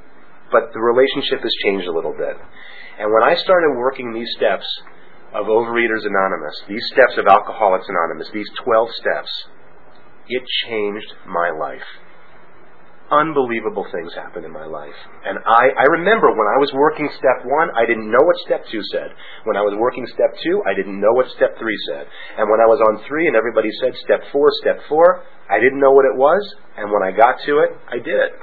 but 0.55 0.71
the 0.71 0.79
relationship 0.79 1.43
has 1.43 1.51
changed 1.67 1.87
a 1.87 1.91
little 1.91 2.15
bit. 2.15 2.39
And 2.95 3.11
when 3.11 3.27
I 3.27 3.35
started 3.35 3.75
working 3.75 4.13
these 4.15 4.31
steps 4.39 4.67
of 5.35 5.51
Overeaters 5.51 6.07
Anonymous, 6.07 6.55
these 6.67 6.85
steps 6.95 7.19
of 7.19 7.27
Alcoholics 7.27 7.87
Anonymous, 7.91 8.31
these 8.31 8.49
12 8.63 8.87
steps, 9.03 9.31
it 10.31 10.43
changed 10.63 11.11
my 11.27 11.51
life 11.51 11.87
unbelievable 13.11 13.85
things 13.91 14.15
happened 14.15 14.47
in 14.47 14.51
my 14.55 14.65
life. 14.65 14.95
And 15.27 15.37
I, 15.43 15.75
I 15.75 15.85
remember 15.99 16.31
when 16.31 16.47
I 16.47 16.57
was 16.57 16.71
working 16.73 17.11
step 17.11 17.43
one, 17.43 17.69
I 17.75 17.85
didn't 17.85 18.07
know 18.07 18.23
what 18.23 18.39
step 18.47 18.63
two 18.71 18.81
said. 18.95 19.11
When 19.43 19.59
I 19.59 19.61
was 19.61 19.75
working 19.75 20.07
step 20.07 20.31
two, 20.39 20.63
I 20.63 20.73
didn't 20.73 20.95
know 20.95 21.11
what 21.11 21.27
step 21.35 21.59
three 21.59 21.77
said. 21.91 22.07
And 22.39 22.47
when 22.47 22.63
I 22.63 22.67
was 22.71 22.79
on 22.79 23.03
three 23.05 23.27
and 23.27 23.35
everybody 23.35 23.69
said 23.83 23.93
step 23.99 24.23
four, 24.31 24.47
step 24.63 24.79
four, 24.87 25.27
I 25.51 25.59
didn't 25.59 25.83
know 25.83 25.91
what 25.91 26.07
it 26.07 26.15
was. 26.15 26.41
And 26.79 26.87
when 26.87 27.03
I 27.03 27.11
got 27.11 27.43
to 27.45 27.59
it, 27.67 27.75
I 27.91 27.99
did 27.99 28.15
it. 28.15 28.33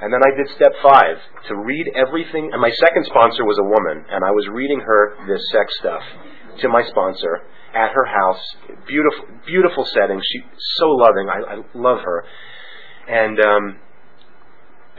And 0.00 0.12
then 0.12 0.20
I 0.24 0.32
did 0.36 0.48
step 0.56 0.72
five 0.84 1.16
to 1.48 1.56
read 1.56 1.92
everything. 1.96 2.52
And 2.52 2.60
my 2.60 2.70
second 2.70 3.04
sponsor 3.08 3.44
was 3.44 3.58
a 3.60 3.68
woman, 3.68 4.04
and 4.08 4.24
I 4.24 4.32
was 4.32 4.48
reading 4.48 4.80
her 4.80 5.16
this 5.28 5.44
sex 5.52 5.68
stuff 5.80 6.04
to 6.60 6.68
my 6.68 6.84
sponsor 6.88 7.44
at 7.74 7.92
her 7.92 8.06
house. 8.06 8.40
Beautiful, 8.88 9.24
beautiful 9.46 9.84
setting. 9.92 10.20
She's 10.20 10.44
so 10.80 10.88
loving. 10.88 11.28
I, 11.28 11.38
I 11.52 11.56
love 11.74 12.00
her 12.04 12.24
and 13.10 13.36
um, 13.40 13.64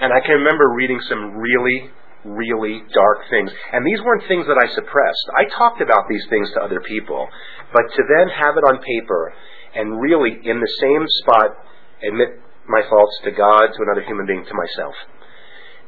and 0.02 0.12
I 0.12 0.20
can 0.20 0.36
remember 0.44 0.76
reading 0.76 1.00
some 1.08 1.40
really 1.40 1.90
really 2.24 2.86
dark 2.94 3.26
things. 3.30 3.50
And 3.74 3.82
these 3.82 3.98
weren't 4.06 4.28
things 4.28 4.46
that 4.46 4.60
I 4.62 4.70
suppressed. 4.76 5.26
I 5.34 5.50
talked 5.58 5.82
about 5.82 6.06
these 6.06 6.22
things 6.30 6.54
to 6.54 6.62
other 6.62 6.82
people, 6.86 7.28
but 7.74 7.82
to 7.82 8.02
then 8.06 8.30
have 8.30 8.58
it 8.58 8.66
on 8.70 8.78
paper 8.78 9.34
and 9.74 10.00
really 10.00 10.38
in 10.44 10.60
the 10.60 10.74
same 10.78 11.04
spot 11.24 11.58
admit 12.04 12.38
my 12.70 12.82
faults 12.90 13.18
to 13.26 13.32
God, 13.32 13.74
to 13.74 13.80
another 13.82 14.06
human 14.06 14.26
being, 14.28 14.46
to 14.46 14.54
myself. 14.54 14.94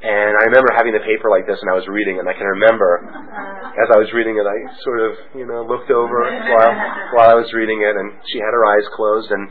And 0.04 0.36
I 0.36 0.52
remember 0.52 0.74
having 0.76 0.92
the 0.92 1.06
paper 1.06 1.32
like 1.32 1.48
this 1.48 1.62
and 1.64 1.70
I 1.72 1.80
was 1.80 1.88
reading 1.88 2.20
and 2.20 2.28
I 2.28 2.36
can 2.36 2.44
remember 2.60 3.08
as 3.08 3.88
I 3.88 3.98
was 4.04 4.12
reading 4.12 4.36
it 4.36 4.44
I 4.44 4.58
sort 4.84 5.00
of, 5.00 5.12
you 5.32 5.48
know, 5.48 5.64
looked 5.64 5.96
over 5.96 6.28
while 6.28 6.74
while 7.16 7.30
I 7.32 7.38
was 7.40 7.48
reading 7.56 7.80
it 7.80 7.96
and 7.96 8.20
she 8.28 8.36
had 8.44 8.52
her 8.52 8.68
eyes 8.68 8.84
closed 9.00 9.32
and 9.32 9.48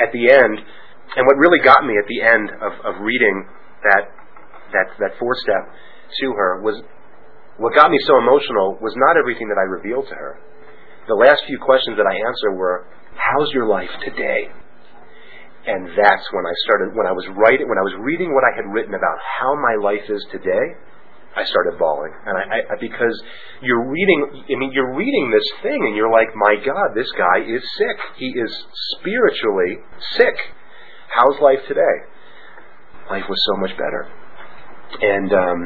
at 0.00 0.08
the 0.16 0.32
end 0.32 0.64
and 1.16 1.26
what 1.26 1.36
really 1.36 1.58
got 1.62 1.82
me 1.84 1.94
at 1.98 2.06
the 2.06 2.20
end 2.22 2.46
of, 2.62 2.72
of 2.86 3.02
reading 3.02 3.46
that, 3.82 4.12
that, 4.72 4.86
that 4.98 5.12
four 5.18 5.34
step 5.34 5.66
to 6.20 6.26
her 6.34 6.62
was 6.62 6.78
what 7.58 7.74
got 7.74 7.90
me 7.90 7.98
so 8.06 8.18
emotional 8.18 8.78
was 8.80 8.94
not 8.96 9.18
everything 9.18 9.48
that 9.48 9.60
I 9.60 9.66
revealed 9.68 10.08
to 10.08 10.16
her. 10.16 10.40
The 11.08 11.18
last 11.18 11.44
few 11.46 11.58
questions 11.58 11.98
that 11.98 12.06
I 12.06 12.14
answered 12.14 12.56
were, 12.56 12.86
How's 13.18 13.50
your 13.52 13.66
life 13.66 13.90
today? 14.00 14.48
And 15.66 15.92
that's 15.92 16.26
when 16.32 16.46
I 16.48 16.54
started, 16.64 16.96
when 16.96 17.04
I 17.04 17.12
was 17.12 17.26
writing, 17.36 17.68
when 17.68 17.76
I 17.76 17.84
was 17.84 17.92
reading 18.00 18.32
what 18.32 18.48
I 18.48 18.56
had 18.56 18.64
written 18.72 18.94
about 18.96 19.18
how 19.20 19.52
my 19.60 19.76
life 19.76 20.08
is 20.08 20.24
today, 20.32 20.66
I 21.36 21.44
started 21.44 21.78
bawling. 21.78 22.16
And 22.24 22.34
I, 22.38 22.64
I, 22.64 22.76
because 22.80 23.12
you're 23.60 23.86
reading, 23.92 24.48
I 24.48 24.56
mean, 24.56 24.72
you're 24.72 24.96
reading 24.96 25.30
this 25.30 25.48
thing 25.62 25.78
and 25.84 25.94
you're 25.94 26.10
like, 26.10 26.32
my 26.34 26.56
God, 26.64 26.96
this 26.96 27.12
guy 27.12 27.44
is 27.44 27.62
sick. 27.76 27.98
He 28.16 28.32
is 28.32 28.50
spiritually 28.96 29.84
sick. 30.16 30.34
How's 31.10 31.42
life 31.42 31.58
today? 31.66 31.96
Life 33.10 33.26
was 33.28 33.42
so 33.50 33.60
much 33.60 33.74
better. 33.74 34.06
And 35.02 35.32
um, 35.34 35.58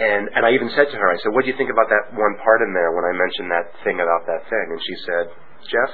and 0.00 0.28
and 0.32 0.42
I 0.48 0.56
even 0.56 0.72
said 0.72 0.88
to 0.88 0.96
her, 0.96 1.08
I 1.12 1.16
said, 1.20 1.32
"What 1.36 1.44
do 1.44 1.52
you 1.52 1.56
think 1.60 1.68
about 1.68 1.92
that 1.92 2.16
one 2.16 2.40
part 2.40 2.64
in 2.64 2.72
there 2.72 2.92
when 2.96 3.04
I 3.04 3.12
mentioned 3.12 3.52
that 3.52 3.68
thing 3.84 4.00
about 4.00 4.24
that 4.24 4.48
thing?" 4.48 4.66
And 4.72 4.80
she 4.80 4.96
said, 5.04 5.24
"Jeff," 5.68 5.92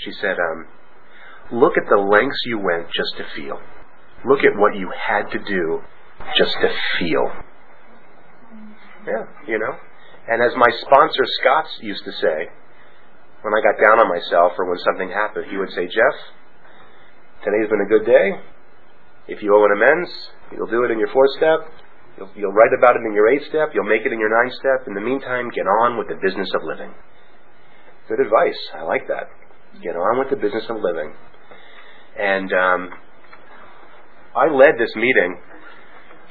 she 0.00 0.12
said, 0.20 0.36
um, 0.40 0.68
"Look 1.52 1.76
at 1.76 1.84
the 1.88 2.00
lengths 2.00 2.40
you 2.46 2.58
went 2.58 2.88
just 2.96 3.12
to 3.20 3.24
feel. 3.36 3.60
Look 4.24 4.40
at 4.40 4.56
what 4.56 4.74
you 4.74 4.88
had 4.96 5.28
to 5.36 5.38
do 5.38 5.84
just 6.36 6.56
to 6.64 6.68
feel." 6.98 7.28
Yeah, 9.04 9.24
you 9.46 9.60
know. 9.60 9.76
And 10.28 10.42
as 10.42 10.56
my 10.56 10.72
sponsor 10.80 11.24
Scott 11.40 11.66
used 11.80 12.04
to 12.04 12.12
say, 12.12 12.50
when 13.42 13.54
I 13.54 13.60
got 13.62 13.78
down 13.78 14.00
on 14.00 14.08
myself 14.08 14.58
or 14.58 14.64
when 14.64 14.78
something 14.80 15.08
happened, 15.12 15.46
he 15.50 15.56
would 15.56 15.70
say, 15.76 15.86
"Jeff." 15.86 16.16
Today's 17.46 17.70
been 17.70 17.86
a 17.86 17.86
good 17.86 18.02
day. 18.02 18.26
If 19.30 19.38
you 19.38 19.54
owe 19.54 19.62
an 19.62 19.78
amends, 19.78 20.10
you'll 20.50 20.66
do 20.66 20.82
it 20.82 20.90
in 20.90 20.98
your 20.98 21.06
fourth 21.14 21.30
step. 21.38 21.62
You'll, 22.18 22.30
you'll 22.34 22.50
write 22.50 22.74
about 22.74 22.98
it 22.98 23.06
in 23.06 23.14
your 23.14 23.30
eighth 23.30 23.46
step. 23.46 23.70
You'll 23.70 23.86
make 23.86 24.02
it 24.02 24.10
in 24.10 24.18
your 24.18 24.34
ninth 24.34 24.58
step. 24.58 24.82
In 24.90 24.98
the 24.98 25.00
meantime, 25.00 25.54
get 25.54 25.62
on 25.62 25.94
with 25.94 26.10
the 26.10 26.18
business 26.18 26.50
of 26.58 26.66
living. 26.66 26.90
Good 28.10 28.18
advice. 28.18 28.58
I 28.74 28.82
like 28.82 29.06
that. 29.06 29.30
Get 29.78 29.94
on 29.94 30.18
with 30.18 30.34
the 30.34 30.42
business 30.42 30.66
of 30.66 30.82
living. 30.82 31.14
And 32.18 32.50
um, 32.50 32.90
I 34.34 34.50
led 34.50 34.74
this 34.74 34.90
meeting, 34.98 35.38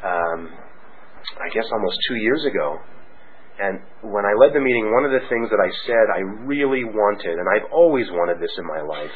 um, 0.03 0.51
I 1.39 1.47
guess 1.55 1.71
almost 1.71 1.95
two 2.11 2.19
years 2.19 2.43
ago. 2.43 2.75
And 3.63 3.79
when 4.03 4.27
I 4.27 4.35
led 4.35 4.51
the 4.51 4.59
meeting, 4.59 4.91
one 4.91 5.07
of 5.07 5.15
the 5.15 5.23
things 5.31 5.47
that 5.47 5.63
I 5.63 5.71
said 5.87 6.11
I 6.11 6.43
really 6.43 6.83
wanted, 6.83 7.39
and 7.39 7.47
I've 7.55 7.71
always 7.71 8.11
wanted 8.11 8.43
this 8.43 8.51
in 8.59 8.67
my 8.67 8.83
life, 8.83 9.15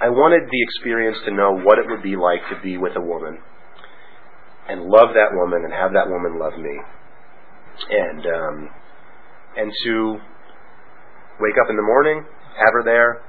I 0.00 0.08
wanted 0.10 0.44
the 0.44 0.62
experience 0.62 1.16
to 1.24 1.32
know 1.32 1.56
what 1.56 1.78
it 1.78 1.86
would 1.88 2.02
be 2.02 2.16
like 2.16 2.40
to 2.50 2.60
be 2.62 2.76
with 2.76 2.92
a 2.96 3.00
woman 3.00 3.38
and 4.68 4.82
love 4.82 5.14
that 5.14 5.32
woman 5.32 5.64
and 5.64 5.72
have 5.72 5.92
that 5.94 6.08
woman 6.08 6.38
love 6.38 6.58
me. 6.58 6.76
And 7.88 8.26
um, 8.26 8.70
and 9.56 9.72
to 9.84 10.18
wake 11.40 11.56
up 11.62 11.70
in 11.70 11.76
the 11.76 11.82
morning, 11.82 12.24
have 12.58 12.72
her 12.72 12.82
there, 12.84 13.22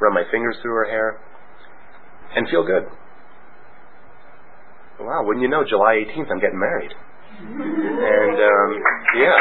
run 0.00 0.14
my 0.14 0.24
fingers 0.30 0.56
through 0.62 0.74
her 0.74 0.84
hair, 0.88 1.20
and 2.34 2.48
feel 2.48 2.64
good. 2.64 2.84
Wow, 5.00 5.24
wouldn't 5.24 5.42
you 5.42 5.48
know, 5.48 5.64
July 5.68 6.04
18th, 6.06 6.30
I'm 6.30 6.40
getting 6.40 6.58
married. 6.58 6.92
and 7.40 8.36
um, 8.40 8.82
yeah. 9.16 9.36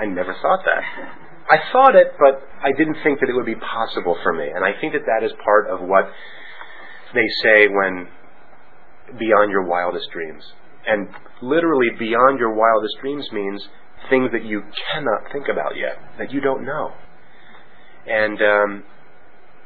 I 0.00 0.06
never 0.06 0.34
thought 0.40 0.60
that. 0.64 1.29
I 1.50 1.58
thought 1.72 1.96
it, 1.96 2.14
but 2.18 2.46
I 2.62 2.70
didn't 2.78 2.96
think 3.02 3.18
that 3.20 3.28
it 3.28 3.34
would 3.34 3.46
be 3.46 3.56
possible 3.56 4.16
for 4.22 4.32
me. 4.32 4.46
And 4.46 4.64
I 4.64 4.80
think 4.80 4.92
that 4.92 5.02
that 5.06 5.26
is 5.26 5.32
part 5.44 5.68
of 5.68 5.80
what 5.80 6.04
they 7.12 7.26
say 7.42 7.66
when 7.66 8.06
beyond 9.18 9.50
your 9.50 9.66
wildest 9.66 10.10
dreams. 10.12 10.44
And 10.86 11.08
literally, 11.42 11.88
beyond 11.98 12.38
your 12.38 12.54
wildest 12.54 12.94
dreams 13.00 13.28
means 13.32 13.68
things 14.08 14.30
that 14.32 14.44
you 14.44 14.62
cannot 14.94 15.32
think 15.32 15.46
about 15.50 15.76
yet, 15.76 15.98
that 16.18 16.32
you 16.32 16.40
don't 16.40 16.64
know. 16.64 16.92
And 18.06 18.40
um, 18.40 18.84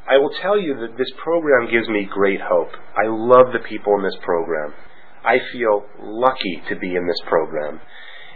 I 0.09 0.17
will 0.17 0.31
tell 0.41 0.59
you 0.59 0.75
that 0.81 0.97
this 0.97 1.11
program 1.23 1.71
gives 1.71 1.87
me 1.87 2.07
great 2.09 2.41
hope. 2.41 2.71
I 2.97 3.07
love 3.07 3.53
the 3.53 3.67
people 3.67 3.95
in 3.97 4.03
this 4.03 4.17
program. 4.23 4.73
I 5.23 5.37
feel 5.53 5.85
lucky 6.01 6.61
to 6.69 6.75
be 6.75 6.95
in 6.95 7.07
this 7.07 7.21
program. 7.27 7.79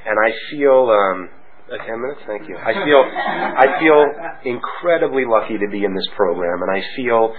And 0.06 0.18
I 0.18 0.32
feel 0.52 0.90
um, 0.90 1.30
uh, 1.72 1.86
ten 1.86 2.02
minutes, 2.02 2.22
thank 2.26 2.50
you. 2.50 2.58
I 2.58 2.74
feel 2.74 3.02
I 3.06 3.80
feel 3.80 4.02
incredibly 4.46 5.26
lucky 5.26 5.58
to 5.58 5.68
be 5.72 5.84
in 5.84 5.94
this 5.96 6.08
program, 6.16 6.62
and 6.62 6.72
I 6.72 6.82
feel 6.96 7.34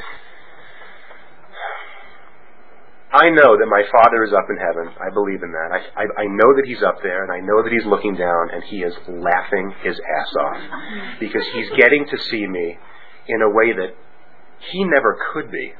I 3.12 3.28
know 3.30 3.58
that 3.58 3.66
my 3.66 3.82
Father 3.90 4.22
is 4.22 4.32
up 4.32 4.46
in 4.50 4.56
heaven. 4.56 4.94
I 5.02 5.10
believe 5.12 5.42
in 5.42 5.50
that. 5.50 5.74
I, 5.74 5.80
I, 5.98 6.04
I 6.22 6.26
know 6.30 6.54
that 6.54 6.62
He's 6.64 6.82
up 6.82 7.02
there, 7.02 7.24
and 7.24 7.32
I 7.32 7.40
know 7.40 7.62
that 7.62 7.72
He's 7.72 7.84
looking 7.84 8.14
down, 8.14 8.54
and 8.54 8.62
He 8.62 8.82
is 8.82 8.94
laughing 9.08 9.74
His 9.82 9.98
ass 9.98 10.30
off 10.38 10.60
because 11.18 11.42
He's 11.52 11.70
getting 11.76 12.06
to 12.06 12.16
see 12.30 12.46
me 12.46 12.78
in 13.26 13.42
a 13.42 13.50
way 13.50 13.72
that 13.74 13.98
He 14.70 14.84
never 14.84 15.18
could 15.32 15.50
be. 15.50 15.74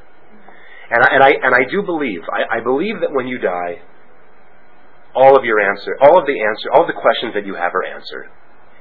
And 0.91 1.05
I, 1.05 1.15
and 1.15 1.23
I, 1.23 1.31
and 1.31 1.55
I 1.55 1.71
do 1.71 1.83
believe, 1.83 2.23
I, 2.27 2.59
I 2.59 2.61
believe 2.65 2.99
that 3.01 3.13
when 3.13 3.29
you 3.29 3.39
die, 3.39 3.79
all 5.15 5.37
of 5.37 5.45
your 5.45 5.61
answer, 5.61 5.97
all 6.01 6.19
of 6.19 6.27
the 6.27 6.39
answer, 6.41 6.71
all 6.73 6.83
of 6.83 6.87
the 6.87 7.01
questions 7.01 7.35
that 7.35 7.47
you 7.47 7.55
have 7.55 7.75
are 7.75 7.85
answered 7.85 8.31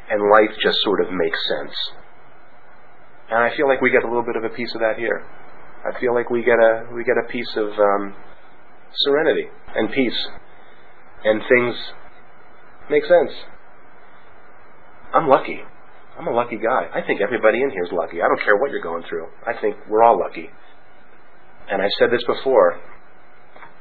and 0.09 0.21
life 0.21 0.49
just 0.61 0.77
sort 0.81 1.01
of 1.01 1.07
makes 1.13 1.37
sense. 1.47 1.75
And 3.29 3.39
I 3.39 3.55
feel 3.55 3.67
like 3.67 3.81
we 3.81 3.91
get 3.91 4.03
a 4.03 4.07
little 4.07 4.25
bit 4.25 4.35
of 4.35 4.43
a 4.43 4.49
piece 4.49 4.73
of 4.73 4.81
that 4.81 4.97
here. 4.97 5.23
I 5.85 5.97
feel 5.99 6.13
like 6.13 6.29
we 6.29 6.43
get 6.43 6.57
a 6.57 6.89
we 6.93 7.03
get 7.05 7.15
a 7.15 7.31
piece 7.31 7.49
of 7.55 7.69
um, 7.77 8.15
serenity 9.05 9.47
and 9.75 9.91
peace, 9.91 10.19
and 11.23 11.41
things 11.47 11.75
make 12.89 13.05
sense. 13.05 13.31
I'm 15.13 15.27
lucky. 15.29 15.61
I'm 16.17 16.27
a 16.27 16.35
lucky 16.35 16.57
guy. 16.57 16.89
I 16.91 17.05
think 17.05 17.21
everybody 17.21 17.61
in 17.61 17.69
here 17.69 17.85
is 17.85 17.93
lucky. 17.93 18.21
I 18.21 18.27
don't 18.27 18.43
care 18.43 18.57
what 18.57 18.71
you're 18.71 18.83
going 18.83 19.03
through. 19.07 19.27
I 19.47 19.53
think 19.61 19.77
we're 19.87 20.03
all 20.03 20.19
lucky. 20.19 20.49
And 21.69 21.81
I've 21.81 21.95
said 21.97 22.09
this 22.11 22.23
before. 22.27 22.81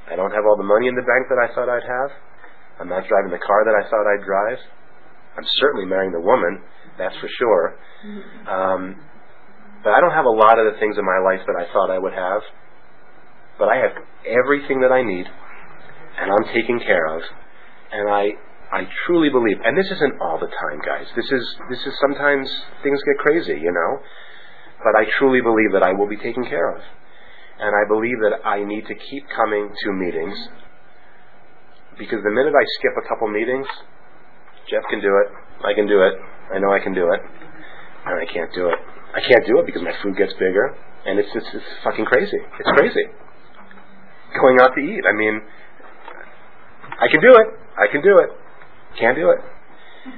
I 0.06 0.14
don't 0.14 0.30
have 0.30 0.44
all 0.46 0.56
the 0.56 0.62
money 0.62 0.86
in 0.86 0.94
the 0.94 1.02
bank 1.02 1.26
that 1.28 1.40
I 1.40 1.52
thought 1.52 1.68
I'd 1.68 1.82
have. 1.82 2.10
I'm 2.80 2.88
not 2.88 3.06
driving 3.06 3.30
the 3.30 3.42
car 3.42 3.64
that 3.66 3.74
I 3.74 3.82
thought 3.90 4.06
I'd 4.06 4.24
drive. 4.24 4.58
I'm 5.36 5.46
certainly 5.58 5.86
marrying 5.86 6.12
the 6.12 6.20
woman 6.20 6.62
that's 6.98 7.16
for 7.22 7.30
sure. 7.38 7.78
Um, 8.50 8.96
but 9.82 9.94
I 9.94 10.00
don't 10.00 10.12
have 10.12 10.26
a 10.26 10.34
lot 10.34 10.58
of 10.58 10.66
the 10.66 10.78
things 10.78 10.98
in 10.98 11.06
my 11.06 11.22
life 11.22 11.46
that 11.46 11.54
I 11.54 11.72
thought 11.72 11.90
I 11.90 11.98
would 11.98 12.12
have. 12.12 12.42
But 13.58 13.70
I 13.70 13.76
have 13.78 13.94
everything 14.26 14.82
that 14.82 14.90
I 14.90 15.02
need, 15.02 15.26
and 15.26 16.30
I'm 16.30 16.46
taken 16.52 16.80
care 16.80 17.06
of. 17.06 17.22
And 17.90 18.10
I, 18.10 18.34
I 18.70 18.82
truly 19.06 19.30
believe, 19.30 19.56
and 19.64 19.78
this 19.78 19.86
isn't 19.86 20.20
all 20.20 20.38
the 20.38 20.50
time, 20.50 20.82
guys. 20.84 21.06
This 21.16 21.30
is, 21.30 21.44
this 21.70 21.78
is 21.86 21.94
sometimes 22.02 22.50
things 22.82 22.98
get 23.06 23.18
crazy, 23.18 23.58
you 23.62 23.72
know. 23.72 24.02
But 24.82 24.98
I 24.98 25.06
truly 25.18 25.40
believe 25.40 25.72
that 25.72 25.82
I 25.82 25.92
will 25.92 26.08
be 26.08 26.18
taken 26.18 26.44
care 26.44 26.74
of. 26.74 26.82
And 27.58 27.74
I 27.74 27.88
believe 27.88 28.18
that 28.22 28.46
I 28.46 28.62
need 28.62 28.86
to 28.86 28.94
keep 28.94 29.26
coming 29.34 29.70
to 29.70 29.92
meetings 29.92 30.38
because 31.98 32.22
the 32.22 32.30
minute 32.30 32.54
I 32.54 32.64
skip 32.78 32.94
a 32.94 33.04
couple 33.10 33.28
meetings, 33.28 33.66
Jeff 34.70 34.86
can 34.88 35.02
do 35.02 35.12
it, 35.26 35.28
I 35.66 35.74
can 35.74 35.86
do 35.86 36.02
it, 36.06 36.14
I 36.54 36.58
know 36.58 36.72
I 36.72 36.78
can 36.78 36.94
do 36.94 37.10
it, 37.12 37.20
and 38.06 38.14
I 38.16 38.26
can't 38.32 38.52
do 38.54 38.68
it. 38.70 38.78
I 39.12 39.20
can't 39.20 39.44
do 39.46 39.58
it 39.58 39.66
because 39.66 39.82
my 39.82 39.92
food 40.02 40.16
gets 40.16 40.32
bigger, 40.34 40.76
and 41.04 41.18
it's 41.18 41.32
just 41.32 41.46
it's 41.52 41.64
fucking 41.82 42.04
crazy. 42.04 42.38
It's 42.60 42.70
crazy. 42.76 43.04
Going 44.38 44.60
out 44.60 44.72
to 44.76 44.80
eat. 44.80 45.02
I 45.02 45.16
mean, 45.16 45.40
I 47.00 47.08
can 47.08 47.20
do 47.20 47.32
it. 47.32 47.48
I 47.76 47.90
can 47.90 48.02
do 48.02 48.14
it. 48.20 48.30
Can't 49.00 49.16
do 49.16 49.30
it. 49.30 49.40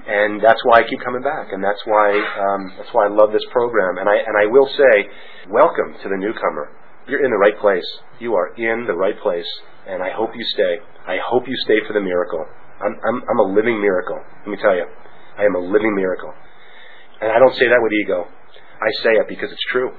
And 0.07 0.43
that's 0.43 0.61
why 0.64 0.81
I 0.81 0.83
keep 0.87 1.01
coming 1.03 1.23
back, 1.23 1.51
and 1.53 1.62
that's 1.62 1.81
why 1.85 2.14
um, 2.14 2.75
that's 2.79 2.90
why 2.93 3.07
I 3.07 3.11
love 3.11 3.33
this 3.33 3.47
program. 3.51 3.99
And 3.99 4.09
I 4.09 4.16
and 4.23 4.35
I 4.38 4.47
will 4.47 4.69
say, 4.71 5.09
welcome 5.51 5.95
to 6.03 6.07
the 6.09 6.19
newcomer. 6.19 6.71
You're 7.08 7.24
in 7.24 7.30
the 7.30 7.38
right 7.40 7.58
place. 7.58 7.86
You 8.20 8.34
are 8.34 8.52
in 8.56 8.86
the 8.86 8.94
right 8.94 9.18
place, 9.20 9.48
and 9.86 10.02
I 10.02 10.10
hope 10.12 10.30
you 10.34 10.44
stay. 10.54 10.78
I 11.06 11.16
hope 11.24 11.48
you 11.48 11.56
stay 11.64 11.80
for 11.86 11.94
the 11.94 12.00
miracle. 12.00 12.44
I'm 12.80 12.94
I'm, 12.96 13.22
I'm 13.28 13.40
a 13.40 13.48
living 13.54 13.80
miracle. 13.80 14.20
Let 14.44 14.50
me 14.50 14.58
tell 14.60 14.76
you, 14.76 14.86
I 15.38 15.44
am 15.44 15.54
a 15.54 15.64
living 15.64 15.94
miracle. 15.94 16.32
And 17.20 17.32
I 17.32 17.38
don't 17.38 17.54
say 17.56 17.68
that 17.68 17.80
with 17.80 17.92
ego. 18.04 18.24
I 18.80 18.90
say 19.04 19.12
it 19.20 19.28
because 19.28 19.52
it's 19.52 19.66
true. 19.72 19.92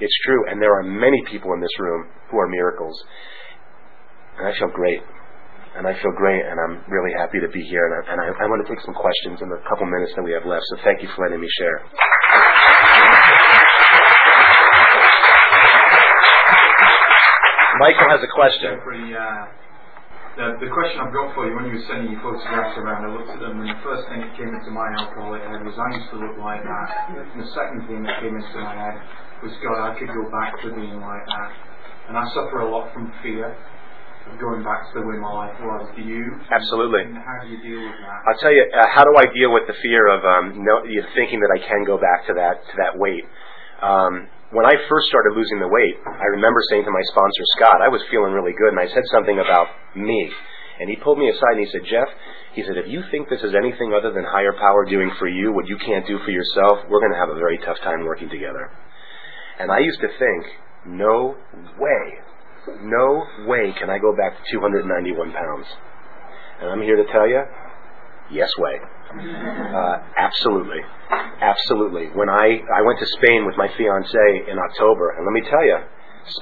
It's 0.00 0.16
true, 0.24 0.48
and 0.48 0.60
there 0.60 0.72
are 0.76 0.82
many 0.82 1.20
people 1.30 1.52
in 1.52 1.60
this 1.60 1.72
room 1.80 2.08
who 2.30 2.38
are 2.38 2.48
miracles. 2.48 2.96
And 4.38 4.48
I 4.48 4.52
feel 4.58 4.68
great. 4.68 5.00
And 5.76 5.86
I 5.86 5.92
feel 6.00 6.12
great, 6.16 6.40
and 6.40 6.56
I'm 6.56 6.84
really 6.88 7.12
happy 7.16 7.40
to 7.40 7.48
be 7.48 7.60
here. 7.60 7.84
And 7.84 7.94
I, 7.96 8.12
and 8.12 8.18
I, 8.20 8.44
I 8.44 8.48
want 8.48 8.64
to 8.64 8.68
take 8.68 8.80
some 8.84 8.96
questions 8.96 9.40
in 9.40 9.48
the 9.48 9.60
couple 9.68 9.84
minutes 9.84 10.12
that 10.16 10.24
we 10.24 10.32
have 10.32 10.44
left. 10.48 10.64
So 10.72 10.76
thank 10.84 11.02
you 11.02 11.08
for 11.12 11.24
letting 11.24 11.40
me 11.40 11.48
share. 11.60 11.84
Michael 17.78 18.08
has 18.08 18.22
a 18.24 18.32
question. 18.32 18.76
Jeffrey, 18.76 19.12
uh, 19.12 19.44
the, 20.36 20.68
the 20.68 20.70
question 20.70 21.00
I've 21.00 21.16
got 21.16 21.32
for 21.32 21.48
you, 21.48 21.56
when 21.56 21.72
you 21.72 21.80
were 21.80 21.86
sending 21.88 22.12
your 22.12 22.20
photographs 22.20 22.76
around, 22.76 23.08
I 23.08 23.10
looked 23.12 23.32
at 23.32 23.40
them, 23.40 23.56
and 23.60 23.72
the 23.72 23.80
first 23.80 24.04
thing 24.12 24.20
that 24.20 24.36
came 24.36 24.52
into 24.52 24.68
my 24.68 24.84
alcoholic 25.00 25.40
head 25.48 25.64
was 25.64 25.72
I 25.80 25.88
used 25.96 26.12
to 26.12 26.18
look 26.20 26.36
like 26.36 26.60
that. 26.60 26.88
And 27.08 27.40
the 27.40 27.48
second 27.56 27.88
thing 27.88 28.04
that 28.04 28.20
came 28.20 28.36
into 28.36 28.56
my 28.60 28.76
head 28.76 28.96
was, 29.40 29.52
God, 29.64 29.80
I 29.80 29.96
could 29.96 30.12
go 30.12 30.24
back 30.28 30.60
to 30.64 30.76
being 30.76 31.00
like 31.00 31.24
that. 31.24 31.50
And 32.08 32.14
I 32.20 32.24
suffer 32.36 32.62
a 32.62 32.68
lot 32.68 32.92
from 32.92 33.10
fear 33.24 33.48
of 34.28 34.32
going 34.38 34.62
back 34.62 34.92
to 34.92 35.00
the 35.00 35.06
way 35.06 35.16
my 35.16 35.32
life 35.32 35.56
was. 35.58 35.88
Do 35.96 36.02
you? 36.02 36.36
Absolutely. 36.52 37.02
And 37.02 37.16
how 37.16 37.40
do 37.42 37.48
you 37.48 37.58
deal 37.62 37.80
with 37.80 37.96
that? 38.04 38.18
I'll 38.28 38.38
tell 38.38 38.52
you, 38.52 38.62
uh, 38.62 38.86
how 38.92 39.08
do 39.08 39.16
I 39.16 39.26
deal 39.32 39.50
with 39.56 39.66
the 39.66 39.74
fear 39.82 40.06
of 40.12 40.20
um, 40.20 40.60
no, 40.60 40.84
you 40.84 41.02
thinking 41.14 41.40
that 41.40 41.50
I 41.54 41.58
can 41.64 41.84
go 41.88 41.96
back 41.96 42.26
to 42.28 42.34
that 42.34 42.60
to 42.60 42.74
that 42.78 42.98
weight? 42.98 43.24
Um, 43.82 44.28
when 44.54 44.66
I 44.66 44.78
first 44.88 45.08
started 45.10 45.34
losing 45.34 45.58
the 45.58 45.72
weight, 45.72 45.96
I 46.06 46.38
remember 46.38 46.60
saying 46.70 46.84
to 46.84 46.94
my 46.94 47.02
sponsor 47.10 47.44
Scott, 47.58 47.82
I 47.82 47.88
was 47.88 48.02
feeling 48.10 48.32
really 48.32 48.54
good, 48.54 48.70
and 48.70 48.80
I 48.80 48.86
said 48.86 49.02
something 49.10 49.38
about 49.38 49.66
me, 49.96 50.30
and 50.78 50.88
he 50.88 50.96
pulled 50.96 51.18
me 51.18 51.28
aside 51.28 51.58
and 51.58 51.66
he 51.66 51.72
said, 51.72 51.82
Jeff, 51.88 52.08
he 52.54 52.62
said, 52.62 52.76
if 52.76 52.86
you 52.86 53.02
think 53.10 53.28
this 53.28 53.42
is 53.42 53.54
anything 53.56 53.92
other 53.92 54.12
than 54.12 54.24
higher 54.24 54.52
power 54.52 54.84
doing 54.84 55.10
for 55.18 55.28
you 55.28 55.52
what 55.52 55.66
you 55.66 55.76
can't 55.76 56.06
do 56.06 56.18
for 56.24 56.30
yourself, 56.30 56.86
we're 56.88 57.00
going 57.00 57.12
to 57.12 57.18
have 57.18 57.28
a 57.28 57.40
very 57.40 57.58
tough 57.58 57.78
time 57.82 58.04
working 58.04 58.28
together. 58.28 58.70
And 59.58 59.72
I 59.72 59.80
used 59.80 60.00
to 60.00 60.08
think, 60.08 60.42
no 60.86 61.34
way, 61.78 62.04
no 62.82 63.24
way 63.46 63.74
can 63.78 63.90
I 63.90 63.98
go 63.98 64.14
back 64.14 64.36
to 64.36 64.52
291 64.52 65.32
pounds. 65.32 65.66
And 66.60 66.70
I'm 66.70 66.82
here 66.82 66.96
to 66.96 67.10
tell 67.10 67.26
you, 67.26 67.42
yes 68.30 68.50
way. 68.58 68.78
Uh, 69.14 69.96
absolutely, 70.18 70.82
absolutely. 71.40 72.06
When 72.14 72.28
I 72.28 72.58
I 72.74 72.82
went 72.82 72.98
to 72.98 73.06
Spain 73.22 73.46
with 73.46 73.56
my 73.56 73.68
fiance 73.76 74.26
in 74.50 74.58
October, 74.58 75.14
and 75.16 75.24
let 75.24 75.32
me 75.32 75.42
tell 75.48 75.64
you, 75.64 75.78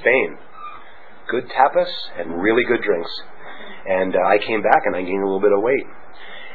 Spain, 0.01 0.39
good 1.29 1.45
tapas 1.51 1.93
and 2.19 2.41
really 2.41 2.65
good 2.65 2.81
drinks. 2.83 3.11
And 3.87 4.17
uh, 4.17 4.19
I 4.27 4.39
came 4.39 4.63
back 4.63 4.83
and 4.87 4.97
I 4.97 5.03
gained 5.03 5.23
a 5.23 5.27
little 5.29 5.45
bit 5.45 5.53
of 5.53 5.61
weight, 5.61 5.87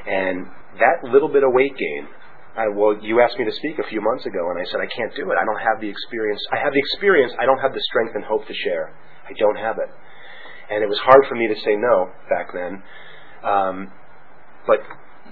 and 0.07 0.47
that 0.81 1.05
little 1.07 1.29
bit 1.29 1.43
of 1.43 1.53
weight 1.53 1.77
gain. 1.77 2.07
I, 2.57 2.67
well, 2.73 2.97
you 2.99 3.21
asked 3.21 3.37
me 3.37 3.45
to 3.45 3.53
speak 3.53 3.77
a 3.77 3.87
few 3.87 4.01
months 4.01 4.25
ago, 4.25 4.49
and 4.49 4.59
I 4.59 4.65
said 4.65 4.81
I 4.81 4.89
can't 4.89 5.13
do 5.15 5.29
it. 5.31 5.37
I 5.39 5.45
don't 5.45 5.61
have 5.61 5.79
the 5.79 5.87
experience. 5.87 6.41
I 6.51 6.57
have 6.57 6.73
the 6.73 6.79
experience. 6.79 7.31
I 7.39 7.45
don't 7.45 7.59
have 7.59 7.71
the 7.71 7.83
strength 7.93 8.15
and 8.15 8.25
hope 8.25 8.47
to 8.47 8.53
share. 8.65 8.91
I 9.29 9.31
don't 9.37 9.55
have 9.55 9.77
it, 9.77 9.89
and 10.73 10.83
it 10.83 10.89
was 10.89 10.97
hard 10.99 11.23
for 11.29 11.35
me 11.35 11.47
to 11.47 11.55
say 11.61 11.77
no 11.77 12.09
back 12.27 12.49
then. 12.51 12.81
Um, 13.45 13.93
but 14.65 14.81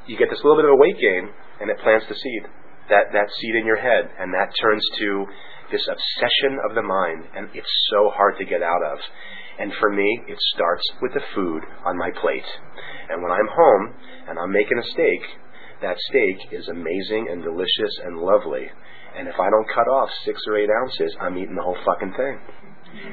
you 0.08 0.18
get 0.18 0.30
this 0.30 0.40
little 0.44 0.58
bit 0.58 0.66
of 0.66 0.72
a 0.72 0.82
weight 0.82 0.98
gain, 1.00 1.30
and 1.62 1.70
it 1.70 1.80
plants 1.84 2.06
the 2.08 2.16
seed. 2.16 2.44
That 2.90 3.12
that 3.12 3.28
seed 3.40 3.56
in 3.56 3.66
your 3.66 3.80
head, 3.80 4.10
and 4.20 4.34
that 4.34 4.56
turns 4.62 4.84
to 5.00 5.26
this 5.72 5.84
obsession 5.84 6.60
of 6.70 6.76
the 6.76 6.82
mind, 6.82 7.28
and 7.36 7.50
it's 7.54 7.76
so 7.92 8.10
hard 8.16 8.38
to 8.40 8.46
get 8.46 8.64
out 8.64 8.84
of. 8.84 9.00
And 9.60 9.74
for 9.80 9.92
me, 9.92 10.08
it 10.28 10.38
starts 10.56 10.84
with 11.02 11.14
the 11.14 11.26
food 11.36 11.64
on 11.86 11.98
my 11.98 12.12
plate. 12.22 12.48
And 13.10 13.22
when 13.24 13.32
I'm 13.32 13.50
home 13.52 13.94
and 14.30 14.40
I'm 14.40 14.52
making 14.52 14.78
a 14.78 14.92
steak, 14.92 15.22
that 15.82 15.98
steak 16.10 16.54
is 16.54 16.68
amazing 16.70 17.28
and 17.30 17.44
delicious 17.44 17.94
and 18.06 18.20
lovely. 18.20 18.70
And 19.18 19.28
if 19.28 19.36
I 19.36 19.50
don't 19.50 19.74
cut 19.74 19.90
off 19.90 20.10
six 20.26 20.40
or 20.48 20.58
eight 20.58 20.70
ounces, 20.70 21.16
I'm 21.20 21.38
eating 21.38 21.56
the 21.56 21.64
whole 21.64 21.78
fucking 21.86 22.14
thing. 22.16 22.40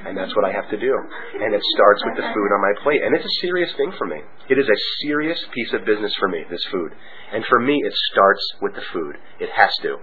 And 0.07 0.17
that's 0.17 0.35
what 0.37 0.45
I 0.45 0.53
have 0.53 0.69
to 0.71 0.79
do. 0.79 0.93
And 1.41 1.55
it 1.55 1.63
starts 1.75 2.03
with 2.05 2.17
the 2.17 2.29
food 2.29 2.51
on 2.53 2.61
my 2.61 2.75
plate. 2.83 3.03
And 3.03 3.15
it's 3.15 3.25
a 3.25 3.41
serious 3.41 3.73
thing 3.77 3.93
for 3.97 4.07
me. 4.07 4.21
It 4.49 4.59
is 4.59 4.69
a 4.69 4.79
serious 5.07 5.41
piece 5.53 5.73
of 5.73 5.85
business 5.85 6.13
for 6.19 6.29
me, 6.29 6.45
this 6.51 6.65
food. 6.71 6.93
And 7.33 7.45
for 7.47 7.61
me, 7.61 7.81
it 7.85 7.93
starts 8.13 8.43
with 8.61 8.75
the 8.75 8.85
food. 8.93 9.17
It 9.41 9.51
has 9.51 9.73
to. 9.83 9.97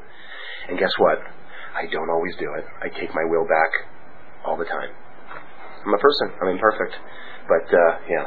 And 0.70 0.80
guess 0.80 0.92
what? 0.98 1.20
I 1.76 1.86
don't 1.92 2.10
always 2.10 2.36
do 2.38 2.50
it. 2.58 2.66
I 2.82 2.90
take 2.90 3.14
my 3.14 3.26
will 3.30 3.46
back 3.46 3.72
all 4.46 4.58
the 4.58 4.66
time. 4.66 4.90
I'm 5.86 5.94
a 5.94 5.98
person. 5.98 6.34
I'm 6.42 6.50
imperfect. 6.50 6.96
But, 7.48 7.68
uh, 7.74 7.92
yeah. 8.10 8.26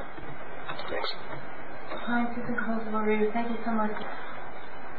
Thanks. 0.90 1.11
Hi, 1.90 2.27
Susan 2.35 2.57
Kosovo 2.57 3.01
Thank 3.33 3.51
you 3.51 3.59
so 3.64 3.73
much. 3.73 3.93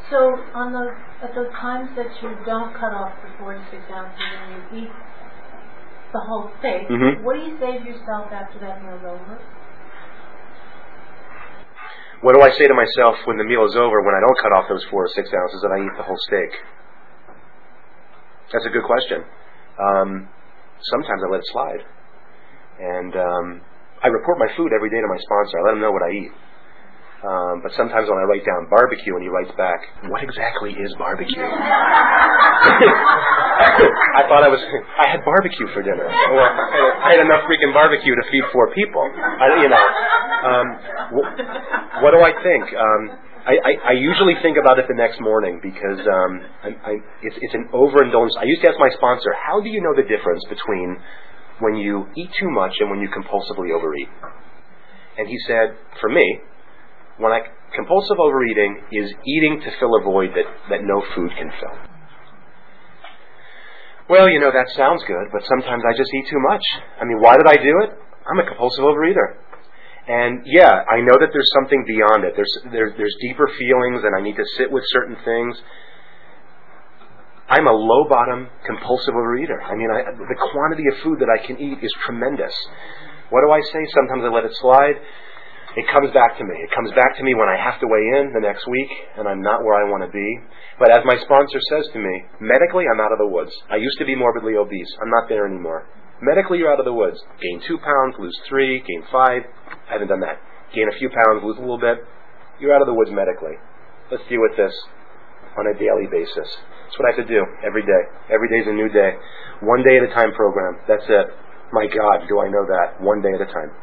So, 0.10 0.18
on 0.54 0.72
those 0.72 0.94
at 1.22 1.34
those 1.34 1.50
times 1.58 1.90
that 1.98 2.06
you 2.22 2.30
don't 2.46 2.74
cut 2.78 2.94
off 2.94 3.14
the 3.26 3.30
four 3.40 3.54
to 3.54 3.62
six 3.72 3.82
ounces 3.90 4.22
and 4.22 4.54
you 4.54 4.86
eat 4.86 4.92
the 6.16 6.24
whole 6.24 6.48
steak, 6.60 6.88
Mhm. 6.88 7.24
what 7.24 7.36
do 7.36 7.42
you 7.44 7.60
say 7.60 7.78
to 7.78 7.84
yourself 7.84 8.32
after 8.32 8.58
that 8.60 8.82
meal's 8.82 9.04
over? 9.04 9.36
What 12.22 12.34
do 12.34 12.42
I 12.42 12.50
say 12.52 12.68
to 12.68 12.74
myself 12.74 13.20
when 13.28 13.38
the 13.38 13.44
meal 13.44 13.66
is 13.66 13.76
over, 13.76 14.02
when 14.02 14.16
I 14.16 14.22
don't 14.22 14.40
cut 14.40 14.52
off 14.54 14.68
those 14.70 14.84
four 14.86 15.04
or 15.04 15.08
six 15.10 15.30
ounces, 15.34 15.64
and 15.64 15.74
I 15.74 15.78
eat 15.86 15.98
the 15.98 16.04
whole 16.04 16.18
steak? 16.28 16.52
That's 18.52 18.66
a 18.66 18.70
good 18.70 18.86
question. 18.86 19.26
Um, 19.78 20.30
sometimes 20.80 21.22
I 21.24 21.28
let 21.28 21.40
it 21.40 21.48
slide. 21.52 21.84
And 22.80 23.16
um, 23.16 23.62
I 24.02 24.08
report 24.08 24.40
my 24.40 24.48
food 24.56 24.72
every 24.74 24.90
day 24.90 25.02
to 25.02 25.08
my 25.08 25.18
sponsor. 25.18 25.60
I 25.60 25.62
let 25.64 25.74
him 25.74 25.82
know 25.82 25.92
what 25.92 26.04
I 26.04 26.12
eat. 26.12 26.32
Um, 27.26 27.66
but 27.66 27.74
sometimes 27.74 28.06
when 28.06 28.22
I 28.22 28.26
write 28.30 28.46
down 28.46 28.70
barbecue 28.70 29.18
and 29.18 29.24
he 29.26 29.30
writes 29.34 29.50
back, 29.58 29.82
what 30.14 30.22
exactly 30.22 30.78
is 30.78 30.94
barbecue? 31.02 31.42
I 34.22 34.30
thought 34.30 34.46
I 34.46 34.50
was, 34.54 34.62
I 34.62 35.10
had 35.10 35.26
barbecue 35.26 35.66
for 35.74 35.82
dinner. 35.82 36.06
Or 36.06 36.42
I 36.46 37.18
had 37.18 37.26
enough 37.26 37.50
freaking 37.50 37.74
barbecue 37.74 38.14
to 38.14 38.24
feed 38.30 38.46
four 38.54 38.70
people. 38.78 39.02
I, 39.02 39.58
you 39.58 39.70
know, 39.74 39.86
um, 40.46 40.68
wh- 41.18 41.34
what 42.06 42.12
do 42.14 42.22
I 42.22 42.30
think? 42.46 42.64
Um, 42.78 43.02
I, 43.46 43.54
I, 43.58 43.72
I 43.90 43.98
usually 43.98 44.38
think 44.46 44.58
about 44.62 44.78
it 44.78 44.86
the 44.86 44.94
next 44.94 45.18
morning 45.22 45.58
because 45.66 46.06
um, 46.06 46.32
I, 46.62 46.70
I, 46.82 46.94
it's, 47.26 47.38
it's 47.42 47.54
an 47.58 47.70
overindulgence. 47.74 48.38
I 48.38 48.46
used 48.46 48.62
to 48.62 48.70
ask 48.70 48.78
my 48.78 48.90
sponsor, 48.94 49.34
how 49.34 49.62
do 49.62 49.70
you 49.70 49.82
know 49.82 49.98
the 49.98 50.06
difference 50.06 50.46
between 50.46 50.98
when 51.58 51.74
you 51.78 52.06
eat 52.18 52.30
too 52.38 52.50
much 52.54 52.74
and 52.82 52.90
when 52.90 53.02
you 53.02 53.10
compulsively 53.10 53.74
overeat? 53.74 54.10
And 55.18 55.28
he 55.28 55.38
said, 55.48 55.78
for 56.02 56.10
me, 56.10 56.42
when 57.18 57.32
I 57.32 57.42
compulsive 57.76 58.20
overeating 58.20 58.82
is 58.92 59.12
eating 59.26 59.62
to 59.62 59.70
fill 59.80 59.96
a 60.00 60.04
void 60.04 60.32
that, 60.36 60.48
that 60.70 60.82
no 60.84 61.04
food 61.16 61.32
can 61.38 61.52
fill. 61.60 61.78
Well, 64.08 64.30
you 64.30 64.40
know, 64.40 64.52
that 64.52 64.70
sounds 64.76 65.04
good, 65.08 65.34
but 65.34 65.42
sometimes 65.50 65.82
I 65.88 65.98
just 65.98 66.14
eat 66.14 66.28
too 66.30 66.42
much. 66.50 66.62
I 67.02 67.06
mean, 67.06 67.20
why 67.20 67.38
did 67.38 67.48
I 67.48 67.58
do 67.58 67.74
it? 67.84 67.90
I'm 68.30 68.40
a 68.40 68.46
compulsive 68.46 68.84
overeater. 68.84 69.42
And 70.08 70.46
yeah, 70.46 70.86
I 70.86 71.02
know 71.02 71.18
that 71.18 71.34
there's 71.34 71.50
something 71.58 71.84
beyond 71.88 72.24
it. 72.26 72.34
There's, 72.36 72.54
there, 72.72 72.94
there's 72.96 73.16
deeper 73.22 73.50
feelings, 73.58 74.06
and 74.06 74.14
I 74.14 74.22
need 74.22 74.38
to 74.38 74.46
sit 74.58 74.70
with 74.70 74.84
certain 74.94 75.18
things. 75.26 75.58
I'm 77.50 77.66
a 77.66 77.74
low 77.74 78.06
bottom 78.10 78.50
compulsive 78.66 79.14
overeater. 79.14 79.58
I 79.66 79.74
mean, 79.74 79.90
I, 79.90 80.14
the 80.14 80.38
quantity 80.54 80.86
of 80.94 81.02
food 81.02 81.18
that 81.22 81.30
I 81.30 81.42
can 81.46 81.58
eat 81.58 81.82
is 81.82 81.94
tremendous. 82.06 82.54
What 83.30 83.42
do 83.42 83.50
I 83.50 83.62
say? 83.74 83.82
Sometimes 83.94 84.22
I 84.26 84.30
let 84.30 84.46
it 84.46 84.54
slide. 84.62 85.02
It 85.76 85.86
comes 85.92 86.08
back 86.16 86.40
to 86.40 86.44
me. 86.48 86.56
It 86.56 86.72
comes 86.72 86.92
back 86.96 87.20
to 87.20 87.24
me 87.24 87.36
when 87.36 87.52
I 87.52 87.60
have 87.60 87.84
to 87.84 87.88
weigh 87.88 88.08
in 88.24 88.32
the 88.32 88.40
next 88.40 88.64
week 88.64 88.92
and 89.20 89.28
I'm 89.28 89.44
not 89.44 89.64
where 89.68 89.76
I 89.76 89.84
want 89.92 90.08
to 90.08 90.12
be. 90.12 90.30
But 90.80 90.88
as 90.96 91.04
my 91.04 91.20
sponsor 91.20 91.60
says 91.68 91.92
to 91.92 92.00
me, 92.00 92.24
medically 92.40 92.88
I'm 92.88 93.04
out 93.04 93.12
of 93.12 93.20
the 93.20 93.28
woods. 93.28 93.52
I 93.68 93.76
used 93.76 94.00
to 94.00 94.08
be 94.08 94.16
morbidly 94.16 94.56
obese. 94.56 94.88
I'm 95.04 95.12
not 95.12 95.28
there 95.28 95.44
anymore. 95.44 95.84
Medically 96.24 96.64
you're 96.64 96.72
out 96.72 96.80
of 96.80 96.88
the 96.88 96.96
woods. 96.96 97.20
Gain 97.44 97.60
two 97.68 97.76
pounds, 97.84 98.16
lose 98.20 98.40
three, 98.48 98.80
gain 98.80 99.04
five. 99.12 99.44
I 99.92 100.00
haven't 100.00 100.08
done 100.08 100.24
that. 100.24 100.40
Gain 100.72 100.88
a 100.88 100.96
few 100.96 101.12
pounds, 101.12 101.44
lose 101.44 101.60
a 101.60 101.64
little 101.64 101.80
bit. 101.80 102.00
You're 102.64 102.72
out 102.72 102.80
of 102.80 102.88
the 102.88 102.96
woods 102.96 103.12
medically. 103.12 103.60
Let's 104.08 104.24
deal 104.32 104.40
with 104.40 104.56
this 104.56 104.72
on 105.60 105.68
a 105.68 105.76
daily 105.76 106.08
basis. 106.08 106.48
That's 106.88 106.96
what 106.96 107.12
I 107.12 107.20
have 107.20 107.28
to 107.28 107.28
do 107.28 107.44
every 107.68 107.84
day. 107.84 108.04
Every 108.32 108.48
day 108.48 108.64
is 108.64 108.68
a 108.72 108.76
new 108.76 108.88
day. 108.88 109.20
One 109.60 109.84
day 109.84 110.00
at 110.00 110.08
a 110.08 110.12
time 110.16 110.32
program. 110.32 110.80
That's 110.88 111.04
it. 111.04 111.28
My 111.76 111.84
God, 111.92 112.32
do 112.32 112.40
I 112.40 112.48
know 112.48 112.64
that? 112.64 113.04
One 113.04 113.20
day 113.20 113.36
at 113.36 113.44
a 113.44 113.52
time. 113.52 113.76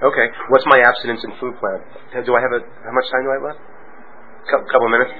Okay. 0.00 0.26
What's 0.48 0.64
my 0.64 0.80
abstinence 0.80 1.20
and 1.28 1.36
food 1.36 1.54
plan? 1.60 1.84
Do 2.24 2.32
I 2.32 2.40
have 2.40 2.52
a 2.56 2.60
how 2.64 2.94
much 2.96 3.08
time 3.12 3.22
do 3.24 3.30
I 3.30 3.36
have 3.36 3.46
left? 3.52 3.60
Couple, 4.48 4.66
couple 4.72 4.88
of 4.88 4.94
minutes. 4.96 5.12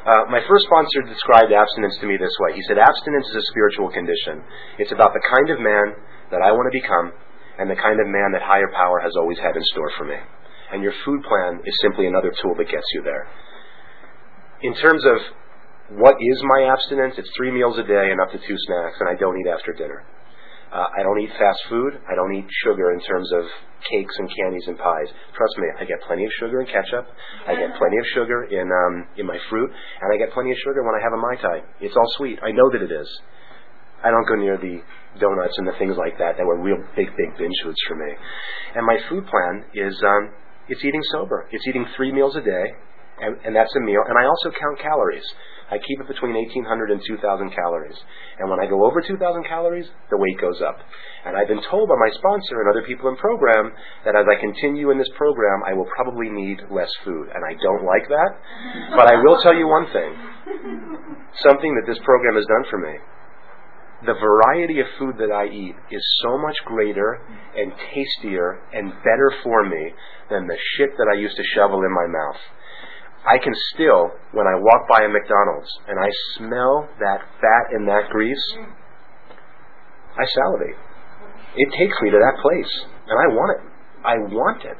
Uh, 0.00 0.24
my 0.32 0.40
first 0.48 0.64
sponsor 0.64 1.04
described 1.04 1.52
abstinence 1.52 1.98
to 2.00 2.06
me 2.08 2.16
this 2.16 2.32
way. 2.40 2.56
He 2.56 2.64
said, 2.64 2.80
Abstinence 2.80 3.28
is 3.36 3.36
a 3.36 3.46
spiritual 3.52 3.92
condition. 3.92 4.40
It's 4.80 4.96
about 4.96 5.12
the 5.12 5.20
kind 5.20 5.52
of 5.52 5.60
man 5.60 5.92
that 6.32 6.40
I 6.40 6.56
want 6.56 6.72
to 6.72 6.74
become 6.78 7.12
and 7.60 7.68
the 7.68 7.76
kind 7.76 8.00
of 8.00 8.08
man 8.08 8.32
that 8.32 8.40
higher 8.40 8.72
power 8.72 9.04
has 9.04 9.12
always 9.20 9.36
had 9.36 9.52
in 9.52 9.64
store 9.76 9.92
for 9.98 10.08
me. 10.08 10.16
And 10.72 10.80
your 10.80 10.96
food 11.04 11.20
plan 11.28 11.60
is 11.66 11.74
simply 11.84 12.06
another 12.06 12.32
tool 12.40 12.56
that 12.56 12.72
gets 12.72 12.86
you 12.96 13.04
there. 13.04 13.28
In 14.62 14.72
terms 14.80 15.04
of 15.04 15.18
what 16.00 16.16
is 16.16 16.38
my 16.56 16.70
abstinence, 16.72 17.18
it's 17.18 17.28
three 17.36 17.50
meals 17.50 17.76
a 17.76 17.84
day 17.84 18.08
and 18.08 18.20
up 18.22 18.32
to 18.32 18.38
two 18.38 18.56
snacks, 18.70 18.96
and 19.00 19.10
I 19.10 19.18
don't 19.20 19.36
eat 19.36 19.50
after 19.50 19.74
dinner. 19.76 20.06
Uh, 20.70 20.86
I 20.86 21.02
don't 21.02 21.18
eat 21.18 21.30
fast 21.34 21.60
food. 21.68 21.98
I 22.06 22.14
don't 22.14 22.34
eat 22.34 22.46
sugar 22.62 22.92
in 22.94 23.00
terms 23.02 23.26
of 23.34 23.44
cakes 23.90 24.14
and 24.18 24.30
candies 24.30 24.64
and 24.70 24.78
pies. 24.78 25.10
Trust 25.34 25.54
me, 25.58 25.66
I 25.80 25.84
get 25.84 25.98
plenty 26.06 26.24
of 26.24 26.32
sugar 26.38 26.60
in 26.60 26.66
ketchup. 26.66 27.10
I 27.46 27.58
get 27.58 27.74
plenty 27.74 27.98
of 27.98 28.06
sugar 28.14 28.46
in 28.46 28.70
um, 28.70 29.08
in 29.18 29.26
my 29.26 29.38
fruit, 29.50 29.70
and 29.70 30.08
I 30.14 30.16
get 30.16 30.32
plenty 30.32 30.52
of 30.52 30.58
sugar 30.62 30.86
when 30.86 30.94
I 30.94 31.02
have 31.02 31.12
a 31.12 31.20
mai 31.20 31.36
tai. 31.42 31.58
It's 31.80 31.96
all 31.96 32.10
sweet. 32.16 32.38
I 32.42 32.52
know 32.52 32.70
that 32.70 32.82
it 32.82 32.92
is. 32.92 33.08
I 34.04 34.10
don't 34.10 34.26
go 34.28 34.36
near 34.36 34.56
the 34.56 34.80
donuts 35.18 35.58
and 35.58 35.66
the 35.66 35.76
things 35.78 35.96
like 35.98 36.16
that 36.18 36.38
that 36.38 36.46
were 36.46 36.62
real 36.62 36.78
big, 36.96 37.08
big 37.18 37.36
binge 37.36 37.58
foods 37.64 37.80
for 37.88 37.96
me. 37.96 38.14
And 38.76 38.86
my 38.86 38.96
food 39.08 39.26
plan 39.26 39.64
is 39.74 39.92
um, 40.06 40.32
it's 40.68 40.84
eating 40.84 41.02
sober. 41.12 41.48
It's 41.50 41.66
eating 41.66 41.84
three 41.96 42.12
meals 42.12 42.36
a 42.36 42.40
day, 42.40 42.66
and, 43.20 43.36
and 43.44 43.56
that's 43.56 43.74
a 43.76 43.80
meal. 43.80 44.02
And 44.06 44.16
I 44.16 44.24
also 44.24 44.54
count 44.54 44.78
calories. 44.78 45.26
I 45.70 45.78
keep 45.78 46.02
it 46.02 46.08
between 46.10 46.34
1,800 46.34 46.90
and 46.90 47.00
2,000 47.06 47.22
calories. 47.54 47.94
And 48.38 48.50
when 48.50 48.58
I 48.58 48.66
go 48.66 48.84
over 48.84 49.00
2,000 49.00 49.22
calories, 49.46 49.86
the 50.10 50.18
weight 50.18 50.40
goes 50.40 50.60
up. 50.60 50.82
And 51.24 51.36
I've 51.36 51.46
been 51.46 51.62
told 51.70 51.88
by 51.88 51.94
my 51.94 52.10
sponsor 52.18 52.58
and 52.58 52.68
other 52.68 52.82
people 52.82 53.08
in 53.08 53.16
program 53.16 53.70
that 54.04 54.18
as 54.18 54.26
I 54.26 54.40
continue 54.40 54.90
in 54.90 54.98
this 54.98 55.10
program, 55.16 55.62
I 55.62 55.74
will 55.74 55.86
probably 55.94 56.28
need 56.28 56.58
less 56.74 56.90
food. 57.04 57.30
And 57.30 57.46
I 57.46 57.54
don't 57.62 57.86
like 57.86 58.08
that. 58.10 58.30
But 58.98 59.06
I 59.06 59.22
will 59.22 59.38
tell 59.42 59.54
you 59.54 59.68
one 59.68 59.86
thing. 59.94 60.10
Something 61.46 61.78
that 61.78 61.86
this 61.86 62.02
program 62.02 62.34
has 62.34 62.46
done 62.50 62.66
for 62.68 62.78
me. 62.78 62.98
The 64.06 64.16
variety 64.18 64.80
of 64.80 64.86
food 64.98 65.18
that 65.18 65.30
I 65.30 65.44
eat 65.52 65.76
is 65.92 66.02
so 66.24 66.38
much 66.38 66.56
greater 66.64 67.20
and 67.54 67.70
tastier 67.92 68.58
and 68.72 68.90
better 69.04 69.30
for 69.44 69.68
me 69.68 69.92
than 70.30 70.46
the 70.46 70.56
shit 70.74 70.96
that 70.96 71.10
I 71.12 71.20
used 71.20 71.36
to 71.36 71.44
shovel 71.54 71.84
in 71.84 71.92
my 71.92 72.08
mouth. 72.08 72.40
I 73.26 73.36
can 73.36 73.52
still, 73.74 74.10
when 74.32 74.46
I 74.46 74.56
walk 74.56 74.88
by 74.88 75.04
a 75.04 75.08
McDonald's 75.08 75.68
and 75.88 75.98
I 76.00 76.08
smell 76.36 76.88
that 77.00 77.20
fat 77.40 77.64
and 77.72 77.86
that 77.88 78.08
grease, 78.10 78.56
I 80.16 80.24
salivate. 80.24 80.76
It 81.56 81.68
takes 81.76 81.96
me 82.00 82.10
to 82.10 82.18
that 82.18 82.40
place, 82.40 82.72
and 83.08 83.16
I 83.18 83.26
want 83.34 83.50
it. 83.58 83.62
I 84.04 84.14
want 84.32 84.64
it. 84.64 84.78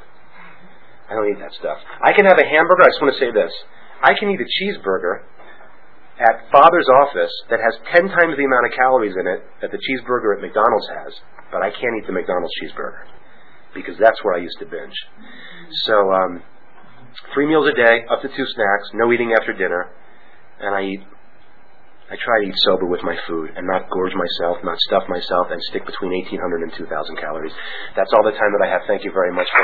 I 1.11 1.14
don't 1.14 1.29
eat 1.29 1.40
that 1.42 1.53
stuff. 1.59 1.79
I 2.00 2.12
can 2.12 2.24
have 2.24 2.38
a 2.38 2.46
hamburger. 2.46 2.83
I 2.83 2.88
just 2.88 3.03
want 3.03 3.14
to 3.14 3.20
say 3.20 3.33
this. 3.35 3.53
I 4.00 4.14
can 4.14 4.31
eat 4.31 4.40
a 4.40 4.48
cheeseburger 4.48 5.26
at 6.20 6.48
Father's 6.53 6.87
office 7.03 7.33
that 7.50 7.61
has 7.61 7.74
ten 7.92 8.09
times 8.09 8.38
the 8.38 8.46
amount 8.46 8.70
of 8.70 8.72
calories 8.72 9.16
in 9.18 9.26
it 9.26 9.42
that 9.61 9.70
the 9.72 9.81
cheeseburger 9.81 10.37
at 10.37 10.40
McDonald's 10.40 10.88
has, 11.03 11.12
but 11.50 11.61
I 11.61 11.70
can't 11.70 11.98
eat 11.98 12.07
the 12.07 12.14
McDonald's 12.14 12.55
cheeseburger 12.62 13.05
because 13.74 13.96
that's 13.98 14.22
where 14.22 14.35
I 14.35 14.40
used 14.40 14.59
to 14.61 14.66
binge. 14.66 14.94
So, 15.85 15.94
um, 15.94 16.42
three 17.35 17.46
meals 17.46 17.68
a 17.68 17.75
day, 17.75 18.05
up 18.11 18.23
to 18.23 18.29
two 18.29 18.46
snacks, 18.55 18.90
no 18.94 19.12
eating 19.12 19.33
after 19.33 19.53
dinner, 19.53 19.90
and 20.61 20.75
I 20.75 20.83
eat. 20.83 21.01
I 22.11 22.18
try 22.18 22.42
to 22.42 22.49
eat 22.51 22.59
sober 22.66 22.87
with 22.87 23.05
my 23.05 23.14
food 23.29 23.51
and 23.55 23.64
not 23.70 23.88
gorge 23.88 24.12
myself, 24.18 24.59
not 24.64 24.77
stuff 24.90 25.05
myself, 25.09 25.46
and 25.51 25.62
stick 25.70 25.87
between 25.87 26.11
1,800 26.11 26.62
and 26.62 26.73
2,000 26.75 26.90
calories. 27.16 27.53
That's 27.94 28.11
all 28.12 28.25
the 28.25 28.35
time 28.35 28.51
that 28.59 28.66
I 28.66 28.70
have. 28.70 28.83
Thank 28.88 29.05
you 29.05 29.12
very 29.14 29.31
much 29.33 29.46
for 29.46 29.62